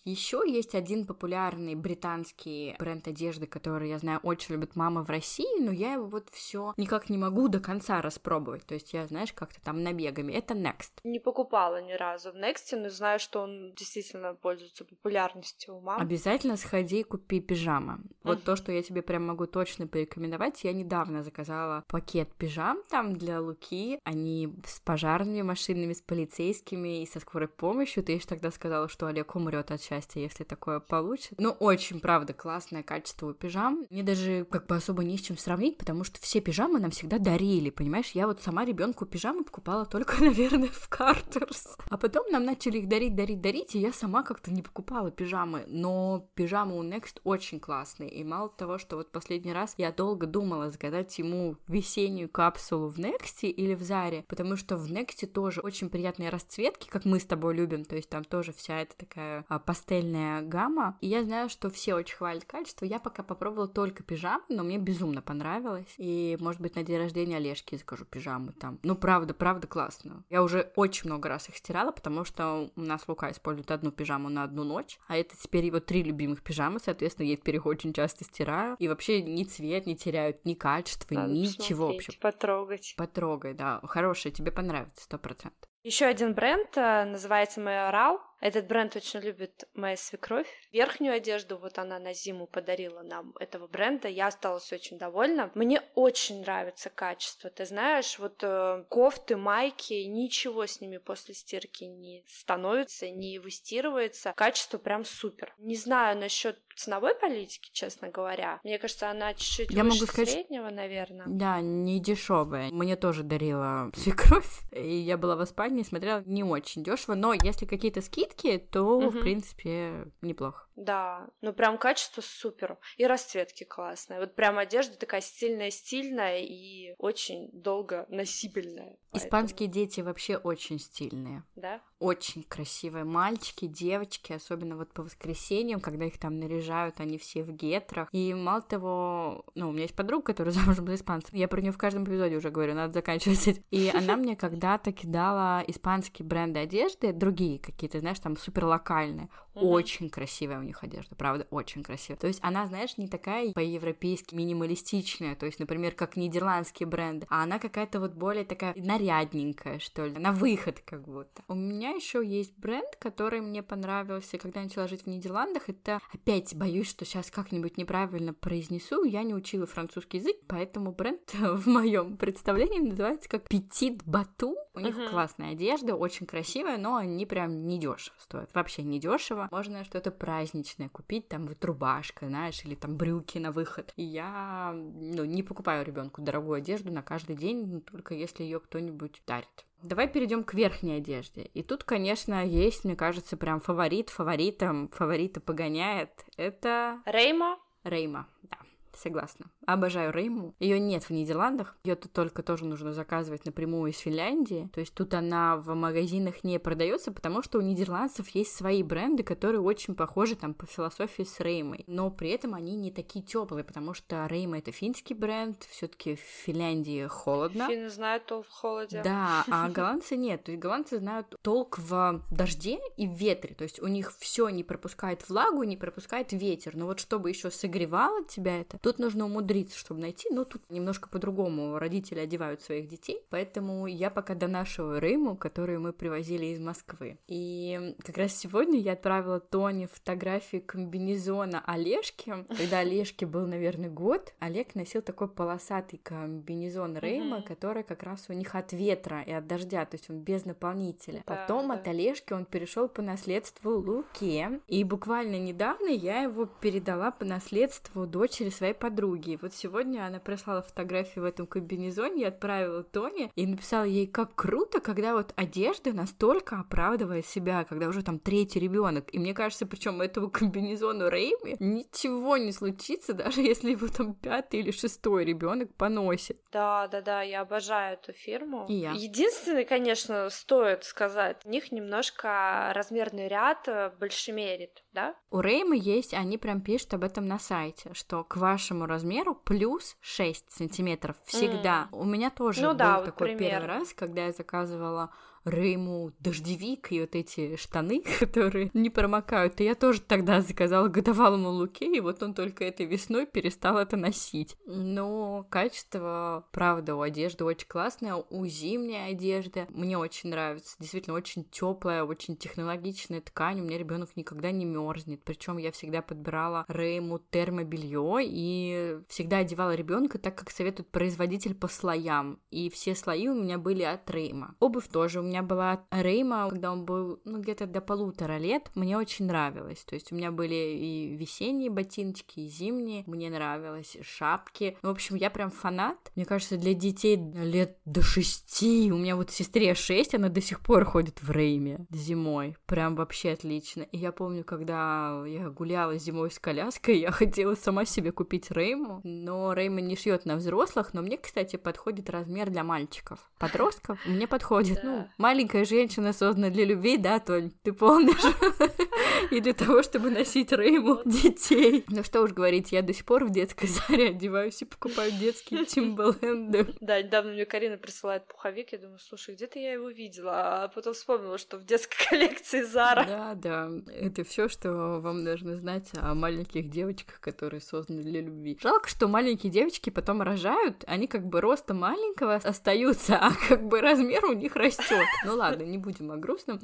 Еще 0.06 0.44
есть 0.46 0.76
один 0.76 1.04
популярный 1.04 1.74
британский 1.74 2.76
бренд 2.78 3.08
одежды, 3.08 3.48
который, 3.48 3.88
я 3.88 3.98
знаю, 3.98 4.20
очень 4.22 4.54
любит 4.54 4.76
мама 4.76 5.02
в 5.02 5.10
России, 5.10 5.60
но 5.60 5.72
я 5.72 5.94
его 5.94 6.06
вот 6.06 6.28
все 6.30 6.74
никак 6.76 7.10
не 7.10 7.18
могу 7.18 7.48
до 7.48 7.58
конца 7.58 8.00
распробовать. 8.00 8.64
То 8.66 8.74
есть 8.74 8.92
я, 8.92 9.04
знаешь, 9.08 9.32
как-то 9.32 9.60
там 9.60 9.82
набегами. 9.82 10.32
Это 10.32 10.54
Next. 10.54 10.92
Не 11.02 11.18
покупала 11.18 11.82
ни 11.82 11.92
разу 11.92 12.30
в 12.30 12.36
Next, 12.36 12.76
но 12.76 12.88
знаю, 12.88 13.18
что 13.18 13.40
он 13.40 13.74
действительно 13.74 14.34
пользуется 14.34 14.84
популярностью 14.84 15.74
у 15.74 15.80
мам. 15.80 16.00
Обязательно 16.00 16.56
сходи 16.56 17.00
и 17.00 17.02
купи 17.02 17.40
пижама. 17.40 17.98
Вот 18.22 18.44
то, 18.44 18.54
что 18.54 18.70
я 18.70 18.84
тебе 18.84 19.02
прям 19.02 19.26
могу 19.26 19.46
точно 19.46 19.88
порекомендовать. 19.88 20.62
Я 20.62 20.72
недавно 20.72 21.24
заказала 21.24 21.82
пакет 21.88 22.32
пижам 22.34 22.80
там 22.90 23.16
для 23.16 23.40
Луки. 23.40 23.98
Они 24.04 24.54
с 24.64 24.78
пожарными 24.78 25.42
машинами, 25.42 25.94
с 25.94 26.00
полицейскими 26.00 27.02
и 27.02 27.06
со 27.06 27.18
скорой 27.18 27.48
помощью. 27.48 28.04
Ты 28.04 28.20
же 28.20 28.26
тогда 28.28 28.52
сказала, 28.52 28.88
что 28.88 29.08
Олег 29.08 29.34
умрет 29.34 29.72
от 29.72 29.82
счастья 29.82 29.95
счастье, 29.96 30.22
если 30.22 30.44
такое 30.44 30.80
получит. 30.80 31.34
Ну, 31.38 31.50
очень, 31.50 32.00
правда, 32.00 32.32
классное 32.32 32.82
качество 32.82 33.28
у 33.28 33.32
пижам. 33.32 33.86
Мне 33.90 34.02
даже 34.02 34.44
как 34.50 34.66
бы 34.66 34.76
особо 34.76 35.04
не 35.04 35.16
с 35.16 35.22
чем 35.22 35.38
сравнить, 35.38 35.78
потому 35.78 36.04
что 36.04 36.20
все 36.20 36.40
пижамы 36.40 36.80
нам 36.80 36.90
всегда 36.90 37.18
дарили, 37.18 37.70
понимаешь? 37.70 38.10
Я 38.12 38.26
вот 38.26 38.42
сама 38.42 38.64
ребенку 38.64 39.06
пижамы 39.06 39.44
покупала 39.44 39.86
только, 39.86 40.20
наверное, 40.22 40.68
в 40.68 40.88
Картерс. 40.88 41.76
А 41.90 41.96
потом 41.96 42.30
нам 42.30 42.44
начали 42.44 42.78
их 42.78 42.88
дарить, 42.88 43.14
дарить, 43.14 43.40
дарить, 43.40 43.74
и 43.74 43.80
я 43.80 43.92
сама 43.92 44.22
как-то 44.22 44.50
не 44.50 44.62
покупала 44.62 45.10
пижамы. 45.10 45.64
Но 45.66 46.28
пижамы 46.34 46.78
у 46.78 46.82
Next 46.82 47.20
очень 47.24 47.60
классные. 47.60 48.10
И 48.10 48.24
мало 48.24 48.48
того, 48.48 48.78
что 48.78 48.96
вот 48.96 49.12
последний 49.12 49.52
раз 49.52 49.74
я 49.78 49.92
долго 49.92 50.26
думала 50.26 50.70
загадать 50.70 51.18
ему 51.18 51.56
весеннюю 51.68 52.28
капсулу 52.28 52.88
в 52.88 52.98
Next 52.98 53.46
или 53.46 53.74
в 53.74 53.82
Заре, 53.82 54.24
потому 54.28 54.56
что 54.56 54.76
в 54.76 54.90
Next 54.90 55.26
тоже 55.26 55.60
очень 55.60 55.88
приятные 55.88 56.30
расцветки, 56.30 56.88
как 56.88 57.04
мы 57.04 57.20
с 57.20 57.24
тобой 57.24 57.54
любим, 57.54 57.84
то 57.84 57.96
есть 57.96 58.08
там 58.08 58.24
тоже 58.24 58.52
вся 58.52 58.80
эта 58.80 58.96
такая 58.96 59.44
а, 59.48 59.58
пастельная 59.86 60.42
гамма. 60.42 60.98
И 61.00 61.06
я 61.06 61.22
знаю, 61.22 61.48
что 61.48 61.70
все 61.70 61.94
очень 61.94 62.16
хвалят 62.16 62.44
качество. 62.44 62.84
Я 62.84 62.98
пока 62.98 63.22
попробовала 63.22 63.68
только 63.68 64.02
пижамы, 64.02 64.44
но 64.48 64.62
мне 64.64 64.78
безумно 64.78 65.22
понравилось. 65.22 65.94
И, 65.96 66.36
может 66.40 66.60
быть, 66.60 66.74
на 66.76 66.82
день 66.82 66.98
рождения 66.98 67.36
Олежки 67.36 67.76
закажу 67.76 68.04
пижамы 68.04 68.52
там. 68.52 68.78
Ну, 68.82 68.96
правда, 68.96 69.34
правда 69.34 69.66
классно. 69.66 70.24
Я 70.28 70.42
уже 70.42 70.72
очень 70.76 71.08
много 71.08 71.28
раз 71.28 71.48
их 71.48 71.56
стирала, 71.56 71.92
потому 71.92 72.24
что 72.24 72.70
у 72.74 72.80
нас 72.80 73.06
Лука 73.06 73.30
использует 73.30 73.70
одну 73.70 73.90
пижаму 73.92 74.28
на 74.28 74.42
одну 74.42 74.64
ночь, 74.64 74.98
а 75.06 75.16
это 75.16 75.36
теперь 75.36 75.66
его 75.66 75.80
три 75.80 76.02
любимых 76.02 76.42
пижамы, 76.42 76.80
соответственно, 76.80 77.26
я 77.26 77.36
теперь 77.36 77.56
их 77.56 77.66
очень 77.66 77.92
часто 77.92 78.24
стираю. 78.24 78.76
И 78.78 78.88
вообще 78.88 79.22
ни 79.22 79.44
цвет 79.44 79.86
не 79.86 79.96
теряют, 79.96 80.44
ни 80.44 80.54
качество, 80.54 81.14
Надо 81.14 81.32
ничего 81.32 81.88
вообще. 81.88 82.12
Потрогать. 82.20 82.94
Потрогай, 82.96 83.54
да. 83.54 83.80
Хорошая, 83.84 84.32
тебе 84.32 84.50
понравится, 84.50 85.04
сто 85.04 85.18
процентов. 85.18 85.68
Еще 85.86 86.06
один 86.06 86.34
бренд 86.34 86.76
э, 86.76 87.04
называется 87.04 87.60
Майорал. 87.60 88.20
Этот 88.40 88.66
бренд 88.66 88.96
очень 88.96 89.20
любит 89.20 89.68
моя 89.72 89.96
свекровь. 89.96 90.48
Верхнюю 90.72 91.14
одежду 91.14 91.58
вот 91.58 91.78
она 91.78 92.00
на 92.00 92.12
зиму 92.12 92.48
подарила 92.48 93.02
нам 93.02 93.34
этого 93.38 93.68
бренда. 93.68 94.08
Я 94.08 94.26
осталась 94.26 94.72
очень 94.72 94.98
довольна. 94.98 95.52
Мне 95.54 95.80
очень 95.94 96.40
нравится 96.40 96.90
качество. 96.90 97.50
Ты 97.50 97.66
знаешь, 97.66 98.18
вот 98.18 98.42
э, 98.42 98.84
кофты, 98.90 99.36
майки, 99.36 99.94
ничего 100.06 100.66
с 100.66 100.80
ними 100.80 100.98
после 100.98 101.34
стирки 101.34 101.84
не 101.84 102.24
становится, 102.26 103.08
не 103.08 103.38
выстирывается. 103.38 104.32
Качество 104.36 104.78
прям 104.78 105.04
супер. 105.04 105.54
Не 105.58 105.76
знаю 105.76 106.18
насчет 106.18 106.58
ценовой 106.76 107.14
политики, 107.14 107.70
честно 107.72 108.08
говоря. 108.08 108.60
Мне 108.64 108.78
кажется, 108.78 109.10
она 109.10 109.34
чуть-чуть 109.34 109.70
Я 109.70 109.84
выше 109.84 110.00
могу 110.00 110.12
сказать, 110.12 110.30
среднего, 110.30 110.70
наверное. 110.70 111.26
Да, 111.26 111.60
не 111.60 112.00
дешевая. 112.00 112.70
Мне 112.70 112.96
тоже 112.96 113.22
дарила 113.22 113.90
свекровь, 113.96 114.62
и 114.72 114.94
я 114.94 115.16
была 115.16 115.36
в 115.36 115.44
Испании, 115.44 115.82
смотрела 115.82 116.22
не 116.26 116.44
очень 116.44 116.84
дешево, 116.84 117.14
но 117.14 117.32
если 117.32 117.66
какие-то 117.66 118.02
скидки 118.02 118.58
то, 118.58 118.98
угу. 118.98 119.10
в 119.10 119.20
принципе, 119.20 120.12
неплохо. 120.20 120.66
Да, 120.76 121.28
ну 121.40 121.54
прям 121.54 121.78
качество 121.78 122.20
супер. 122.20 122.78
И 122.98 123.06
расцветки 123.06 123.64
классные. 123.64 124.20
Вот 124.20 124.34
прям 124.34 124.58
одежда 124.58 124.96
такая 124.96 125.22
стильная-стильная 125.22 126.40
и 126.40 126.94
очень 126.98 127.50
долго 127.52 128.04
носибельная. 128.10 128.98
Испанские 129.12 129.68
поэтому... 129.68 129.86
дети 129.86 130.00
вообще 130.02 130.36
очень 130.36 130.78
стильные. 130.78 131.44
Да? 131.54 131.80
Очень 131.98 132.42
красивые 132.42 133.04
мальчики, 133.04 133.66
девочки, 133.66 134.34
особенно 134.34 134.76
вот 134.76 134.92
по 134.92 135.02
воскресеньям, 135.02 135.80
когда 135.80 136.04
их 136.04 136.18
там 136.18 136.38
наряжают, 136.38 136.65
они 136.72 137.18
все 137.18 137.42
в 137.42 137.52
гетрах. 137.52 138.08
И 138.12 138.34
мало 138.34 138.62
того, 138.62 139.44
ну, 139.54 139.68
у 139.68 139.72
меня 139.72 139.82
есть 139.82 139.94
подруга, 139.94 140.26
которая 140.26 140.52
замужем 140.54 140.86
за 140.86 140.94
испанцем. 140.94 141.36
Я 141.36 141.48
про 141.48 141.60
нее 141.60 141.72
в 141.72 141.78
каждом 141.78 142.04
эпизоде 142.04 142.36
уже 142.36 142.50
говорю, 142.50 142.74
надо 142.74 142.92
заканчивать. 142.92 143.60
И 143.70 143.90
она 143.94 144.16
мне 144.16 144.36
когда-то 144.36 144.92
кидала 144.92 145.62
испанские 145.66 146.26
бренды 146.26 146.60
одежды, 146.60 147.12
другие 147.12 147.58
какие-то, 147.58 148.00
знаешь, 148.00 148.18
там 148.20 148.36
супер 148.36 148.64
локальные. 148.66 149.28
Очень 149.54 150.10
красивая 150.10 150.58
у 150.58 150.62
них 150.62 150.82
одежда, 150.84 151.14
правда, 151.14 151.46
очень 151.50 151.82
красивая. 151.82 152.18
То 152.18 152.26
есть 152.26 152.40
она, 152.42 152.66
знаешь, 152.66 152.98
не 152.98 153.08
такая 153.08 153.52
по-европейски 153.52 154.34
минималистичная, 154.34 155.34
то 155.34 155.46
есть, 155.46 155.58
например, 155.58 155.92
как 155.92 156.16
нидерландские 156.16 156.86
бренды, 156.86 157.26
а 157.30 157.42
она 157.42 157.58
какая-то 157.58 158.00
вот 158.00 158.12
более 158.12 158.44
такая 158.44 158.74
нарядненькая, 158.76 159.78
что 159.78 160.04
ли, 160.04 160.18
на 160.18 160.32
выход 160.32 160.80
как 160.84 161.08
будто. 161.08 161.42
У 161.48 161.54
меня 161.54 161.90
еще 161.90 162.24
есть 162.24 162.56
бренд, 162.58 162.96
который 162.98 163.40
мне 163.40 163.62
понравился, 163.62 164.36
когда 164.38 164.60
я 164.60 164.64
начала 164.64 164.88
жить 164.88 165.04
в 165.04 165.06
Нидерландах. 165.06 165.68
Это 165.68 166.00
опять 166.12 166.54
боюсь, 166.56 166.88
что 166.88 167.04
сейчас 167.04 167.30
как-нибудь 167.30 167.76
неправильно 167.76 168.32
произнесу. 168.32 169.04
Я 169.04 169.22
не 169.22 169.34
учила 169.34 169.66
французский 169.66 170.18
язык, 170.18 170.36
поэтому 170.46 170.92
бренд 170.92 171.20
в 171.34 171.66
моем 171.68 172.16
представлении 172.16 172.78
называется 172.78 173.28
как 173.28 173.46
Petit 173.46 174.00
Бату. 174.04 174.56
У 174.74 174.80
них 174.80 174.96
uh-huh. 174.96 175.10
классная 175.10 175.52
одежда, 175.52 175.94
очень 175.94 176.26
красивая, 176.26 176.76
но 176.76 176.96
они 176.96 177.24
прям 177.26 177.66
не 177.66 177.78
дешево 177.78 178.16
стоят. 178.18 178.54
Вообще 178.54 178.82
не 178.82 179.00
дешево. 179.00 179.48
Можно 179.50 179.84
что-то 179.84 180.10
праздничное 180.10 180.88
купить, 180.88 181.28
там 181.28 181.46
вот 181.46 181.64
рубашка, 181.64 182.26
знаешь, 182.26 182.62
или 182.64 182.74
там 182.74 182.96
брюки 182.96 183.38
на 183.38 183.52
выход. 183.52 183.92
И 183.96 184.02
я 184.02 184.72
ну, 184.74 185.24
не 185.24 185.42
покупаю 185.42 185.84
ребенку 185.84 186.20
дорогую 186.22 186.56
одежду 186.56 186.92
на 186.92 187.02
каждый 187.02 187.36
день, 187.36 187.80
только 187.82 188.14
если 188.14 188.42
ее 188.42 188.60
кто-нибудь 188.60 189.22
дарит. 189.26 189.66
Давай 189.82 190.08
перейдем 190.08 190.42
к 190.42 190.54
верхней 190.54 190.96
одежде. 190.96 191.42
И 191.54 191.62
тут, 191.62 191.84
конечно, 191.84 192.44
есть, 192.44 192.84
мне 192.84 192.96
кажется, 192.96 193.36
прям 193.36 193.60
фаворит, 193.60 194.10
фаворитом, 194.10 194.88
фаворита 194.88 195.40
погоняет. 195.40 196.24
Это... 196.36 197.00
Рейма? 197.04 197.58
Рейма, 197.84 198.26
да, 198.42 198.58
согласна. 198.94 199.46
Обожаю 199.66 200.12
Рейму. 200.12 200.54
Ее 200.60 200.78
нет 200.78 201.02
в 201.04 201.10
Нидерландах. 201.10 201.76
Ее 201.82 201.96
тут 201.96 202.12
только 202.12 202.44
тоже 202.44 202.64
нужно 202.64 202.92
заказывать 202.92 203.44
напрямую 203.44 203.90
из 203.90 203.98
Финляндии. 203.98 204.70
То 204.72 204.78
есть 204.78 204.94
тут 204.94 205.12
она 205.12 205.56
в 205.56 205.74
магазинах 205.74 206.44
не 206.44 206.60
продается, 206.60 207.10
потому 207.10 207.42
что 207.42 207.58
у 207.58 207.62
нидерландцев 207.62 208.28
есть 208.28 208.54
свои 208.54 208.84
бренды, 208.84 209.24
которые 209.24 209.60
очень 209.60 209.96
похожи 209.96 210.36
там 210.36 210.54
по 210.54 210.66
философии 210.66 211.24
с 211.24 211.40
Реймой. 211.40 211.82
Но 211.88 212.10
при 212.10 212.30
этом 212.30 212.54
они 212.54 212.76
не 212.76 212.92
такие 212.92 213.24
теплые, 213.24 213.64
потому 213.64 213.92
что 213.92 214.26
Рейма 214.28 214.58
это 214.58 214.70
финский 214.70 215.14
бренд, 215.14 215.60
все-таки 215.68 216.14
в 216.14 216.20
Финляндии 216.20 217.06
холодно. 217.06 217.66
Финны 217.68 217.90
знают 217.90 218.26
толк 218.26 218.46
в 218.46 218.52
холоде. 218.52 219.00
Да, 219.02 219.44
а 219.50 219.68
голландцы 219.70 220.16
нет. 220.16 220.44
То 220.44 220.52
есть 220.52 220.62
голландцы 220.62 220.98
знают 220.98 221.34
толк 221.42 221.78
в 221.78 222.22
дожде 222.30 222.78
и 222.96 223.08
в 223.08 223.14
ветре. 223.14 223.56
То 223.56 223.64
есть 223.64 223.82
у 223.82 223.88
них 223.88 224.12
все 224.16 224.48
не 224.48 224.62
пропускает 224.62 225.28
влагу, 225.28 225.64
не 225.64 225.76
пропускает 225.76 226.32
ветер. 226.32 226.76
Но 226.76 226.86
вот 226.86 227.00
чтобы 227.00 227.30
еще 227.30 227.50
согревало 227.50 228.24
тебя 228.24 228.60
это, 228.60 228.78
тут 228.78 229.00
нужно 229.00 229.24
умудриться 229.24 229.55
умудриться, 229.56 229.78
чтобы 229.78 230.00
найти. 230.00 230.28
Но 230.30 230.44
тут 230.44 230.62
немножко 230.70 231.08
по-другому 231.08 231.78
родители 231.78 232.20
одевают 232.20 232.62
своих 232.62 232.88
детей, 232.88 233.22
поэтому 233.30 233.86
я 233.86 234.10
пока 234.10 234.34
донашиваю 234.34 235.00
Рейму, 235.00 235.36
которую 235.36 235.80
мы 235.80 235.92
привозили 235.92 236.46
из 236.46 236.60
Москвы. 236.60 237.18
И 237.26 237.94
как 238.04 238.18
раз 238.18 238.36
сегодня 238.36 238.78
я 238.78 238.92
отправила 238.92 239.40
Тоне 239.40 239.86
фотографии 239.86 240.58
комбинезона 240.58 241.62
Олежки. 241.66 242.46
Когда 242.56 242.80
Олежке 242.80 243.26
был, 243.26 243.46
наверное, 243.46 243.90
год, 243.90 244.34
Олег 244.38 244.74
носил 244.74 245.02
такой 245.02 245.28
полосатый 245.28 245.98
комбинезон 246.02 246.98
Рейма, 246.98 247.38
mm-hmm. 247.38 247.46
который 247.46 247.82
как 247.82 248.02
раз 248.02 248.26
у 248.28 248.32
них 248.32 248.54
от 248.54 248.72
ветра 248.72 249.22
и 249.22 249.32
от 249.32 249.46
дождя, 249.46 249.84
то 249.84 249.96
есть 249.96 250.10
он 250.10 250.20
без 250.20 250.44
наполнителя. 250.44 251.22
Да, 251.26 251.34
Потом 251.34 251.68
да. 251.68 251.74
от 251.74 251.88
Олежки 251.88 252.32
он 252.32 252.44
перешел 252.44 252.88
по 252.88 253.02
наследству 253.02 253.76
Луке, 253.76 254.60
и 254.66 254.84
буквально 254.84 255.38
недавно 255.38 255.88
я 255.88 256.22
его 256.22 256.46
передала 256.46 257.10
по 257.10 257.24
наследству 257.24 258.06
дочери 258.06 258.50
своей 258.50 258.74
подруги. 258.74 259.38
Вот 259.46 259.54
сегодня 259.54 260.04
она 260.04 260.18
прислала 260.18 260.60
фотографию 260.60 261.22
в 261.22 261.28
этом 261.28 261.46
комбинезоне, 261.46 262.22
я 262.22 262.28
отправила 262.30 262.82
Тоне 262.82 263.30
и 263.36 263.46
написала 263.46 263.84
ей, 263.84 264.08
как 264.08 264.34
круто, 264.34 264.80
когда 264.80 265.12
вот 265.12 265.32
одежда 265.36 265.92
настолько 265.92 266.58
оправдывает 266.58 267.24
себя, 267.26 267.62
когда 267.62 267.86
уже 267.86 268.02
там 268.02 268.18
третий 268.18 268.58
ребенок. 268.58 269.14
И 269.14 269.20
мне 269.20 269.34
кажется, 269.34 269.64
причем 269.64 270.00
этому 270.00 270.30
комбинезону 270.32 271.08
Рейми 271.08 271.54
ничего 271.60 272.36
не 272.38 272.50
случится, 272.50 273.12
даже 273.12 273.40
если 273.40 273.70
его 273.70 273.86
там 273.86 274.14
пятый 274.14 274.58
или 274.58 274.72
шестой 274.72 275.24
ребенок 275.24 275.72
поносит. 275.76 276.40
Да, 276.50 276.88
да, 276.88 277.00
да, 277.00 277.22
я 277.22 277.42
обожаю 277.42 277.98
эту 277.98 278.14
фирму. 278.14 278.66
И 278.68 278.74
я. 278.74 278.90
Единственное, 278.94 279.64
конечно, 279.64 280.28
стоит 280.28 280.82
сказать, 280.82 281.40
у 281.44 281.50
них 281.50 281.70
немножко 281.70 282.72
размерный 282.74 283.28
ряд 283.28 283.68
э, 283.68 283.92
большемерит, 284.00 284.82
да? 284.96 285.14
У 285.30 285.40
Реймы 285.40 285.78
есть, 285.78 286.14
они 286.14 286.38
прям 286.38 286.62
пишут 286.62 286.94
об 286.94 287.04
этом 287.04 287.26
на 287.26 287.38
сайте, 287.38 287.90
что 287.92 288.24
к 288.24 288.36
вашему 288.36 288.86
размеру 288.86 289.34
плюс 289.34 289.96
6 290.00 290.50
сантиметров 290.50 291.16
всегда. 291.24 291.88
Mm. 291.92 291.98
У 292.00 292.04
меня 292.04 292.30
тоже 292.30 292.62
ну, 292.62 292.70
был 292.70 292.78
да, 292.78 293.02
такой 293.02 293.32
вот 293.32 293.38
первый 293.38 293.66
раз, 293.66 293.92
когда 293.92 294.24
я 294.24 294.32
заказывала 294.32 295.10
Рейму 295.46 296.12
дождевик 296.18 296.90
и 296.90 297.00
вот 297.00 297.14
эти 297.14 297.56
штаны, 297.56 298.02
которые 298.18 298.70
не 298.74 298.90
промокают. 298.90 299.60
И 299.60 299.64
я 299.64 299.76
тоже 299.76 300.00
тогда 300.00 300.40
заказала 300.40 300.88
годовалому 300.88 301.50
Луке, 301.50 301.96
и 301.96 302.00
вот 302.00 302.22
он 302.22 302.34
только 302.34 302.64
этой 302.64 302.84
весной 302.84 303.26
перестал 303.26 303.78
это 303.78 303.96
носить. 303.96 304.56
Но 304.66 305.46
качество, 305.48 306.46
правда, 306.50 306.96
у 306.96 307.00
одежды 307.00 307.44
очень 307.44 307.68
классное, 307.68 308.14
у 308.16 308.44
зимней 308.46 309.08
одежды 309.08 309.66
мне 309.70 309.96
очень 309.96 310.30
нравится. 310.30 310.76
Действительно, 310.80 311.16
очень 311.16 311.44
теплая, 311.44 312.02
очень 312.02 312.36
технологичная 312.36 313.20
ткань. 313.20 313.60
У 313.60 313.64
меня 313.64 313.78
ребенок 313.78 314.16
никогда 314.16 314.50
не 314.50 314.64
мерзнет. 314.64 315.22
Причем 315.22 315.58
я 315.58 315.70
всегда 315.70 316.02
подбирала 316.02 316.64
Рейму 316.68 317.18
термобелье 317.18 318.18
и 318.20 318.98
всегда 319.08 319.38
одевала 319.38 319.74
ребенка 319.74 320.18
так, 320.18 320.34
как 320.34 320.50
советует 320.50 320.90
производитель 320.90 321.54
по 321.54 321.68
слоям. 321.68 322.40
И 322.50 322.68
все 322.68 322.96
слои 322.96 323.28
у 323.28 323.34
меня 323.34 323.58
были 323.58 323.82
от 323.82 324.10
Рейма. 324.10 324.56
Обувь 324.58 324.88
тоже 324.88 325.20
у 325.20 325.22
меня 325.22 325.35
меня 325.36 325.42
была 325.42 325.84
Рейма, 325.90 326.48
когда 326.48 326.72
он 326.72 326.84
был, 326.86 327.20
ну, 327.24 327.40
где-то 327.40 327.66
до 327.66 327.82
полутора 327.82 328.38
лет, 328.38 328.70
мне 328.74 328.96
очень 328.96 329.26
нравилось. 329.26 329.84
То 329.84 329.94
есть 329.94 330.10
у 330.10 330.14
меня 330.14 330.30
были 330.30 330.54
и 330.54 331.16
весенние 331.16 331.68
ботиночки, 331.68 332.40
и 332.40 332.48
зимние, 332.48 333.04
мне 333.06 333.28
нравилось, 333.28 333.98
шапки. 334.00 334.78
Ну, 334.82 334.88
в 334.88 334.92
общем, 334.92 335.16
я 335.16 335.28
прям 335.28 335.50
фанат. 335.50 335.98
Мне 336.14 336.24
кажется, 336.24 336.56
для 336.56 336.72
детей 336.72 337.16
лет 337.16 337.76
до 337.84 338.00
шести, 338.00 338.90
у 338.90 338.96
меня 338.96 339.14
вот 339.16 339.30
сестре 339.30 339.74
шесть, 339.74 340.14
она 340.14 340.30
до 340.30 340.40
сих 340.40 340.60
пор 340.60 340.84
ходит 340.84 341.20
в 341.20 341.30
Рейме 341.30 341.86
зимой. 341.90 342.56
Прям 342.64 342.96
вообще 342.96 343.32
отлично. 343.32 343.82
И 343.82 343.98
я 343.98 344.12
помню, 344.12 344.42
когда 344.42 345.22
я 345.26 345.50
гуляла 345.50 345.98
зимой 345.98 346.30
с 346.30 346.38
коляской, 346.38 346.98
я 346.98 347.10
хотела 347.10 347.54
сама 347.56 347.84
себе 347.84 348.10
купить 348.10 348.50
Рейму, 348.50 349.00
но 349.04 349.52
Рейма 349.52 349.82
не 349.82 349.96
шьет 349.96 350.24
на 350.24 350.36
взрослых, 350.36 350.94
но 350.94 351.02
мне, 351.02 351.18
кстати, 351.18 351.56
подходит 351.56 352.08
размер 352.08 352.48
для 352.48 352.64
мальчиков. 352.64 353.18
Подростков 353.38 353.98
мне 354.06 354.26
подходит. 354.26 354.80
Ну, 354.82 355.06
маленькая 355.26 355.64
женщина 355.64 356.12
создана 356.12 356.50
для 356.50 356.64
любви, 356.64 356.96
да, 356.98 357.18
Толь, 357.18 357.50
ты 357.64 357.72
помнишь? 357.72 358.14
И 359.32 359.40
для 359.40 359.54
того, 359.54 359.82
чтобы 359.82 360.10
носить 360.10 360.52
Рейму 360.52 361.00
детей. 361.04 361.84
Ну 361.88 362.04
что 362.04 362.22
уж 362.22 362.30
говорить, 362.30 362.70
я 362.70 362.80
до 362.80 362.92
сих 362.92 363.04
пор 363.04 363.24
в 363.24 363.30
детской 363.30 363.66
заре 363.66 364.10
одеваюсь 364.10 364.62
и 364.62 364.64
покупаю 364.64 365.10
детские 365.10 365.64
Тимбаленды. 365.66 366.68
Да, 366.80 367.02
недавно 367.02 367.32
мне 367.32 367.44
Карина 367.44 367.76
присылает 367.76 368.28
пуховик, 368.28 368.70
я 368.70 368.78
думаю, 368.78 369.00
слушай, 369.00 369.34
где-то 369.34 369.58
я 369.58 369.72
его 369.72 369.90
видела, 369.90 370.64
а 370.64 370.68
потом 370.68 370.94
вспомнила, 370.94 371.38
что 371.38 371.58
в 371.58 371.64
детской 371.64 371.96
коллекции 372.08 372.62
Зара. 372.62 373.04
Да, 373.04 373.34
да, 373.34 373.70
это 373.92 374.22
все, 374.22 374.48
что 374.48 375.00
вам 375.00 375.24
нужно 375.24 375.56
знать 375.56 375.90
о 375.94 376.14
маленьких 376.14 376.70
девочках, 376.70 377.18
которые 377.18 377.60
созданы 377.60 378.02
для 378.02 378.20
любви. 378.20 378.56
Жалко, 378.62 378.88
что 378.88 379.08
маленькие 379.08 379.50
девочки 379.50 379.90
потом 379.90 380.22
рожают, 380.22 380.84
они 380.86 381.08
как 381.08 381.26
бы 381.26 381.40
роста 381.40 381.74
маленького 381.74 382.36
остаются, 382.36 383.16
а 383.16 383.32
как 383.48 383.66
бы 383.66 383.80
размер 383.80 384.24
у 384.26 384.32
них 384.32 384.54
растет. 384.54 385.05
Ну 385.24 385.36
ладно, 385.36 385.62
не 385.62 385.78
будем 385.78 386.10
о 386.10 386.16
грустном. 386.16 386.60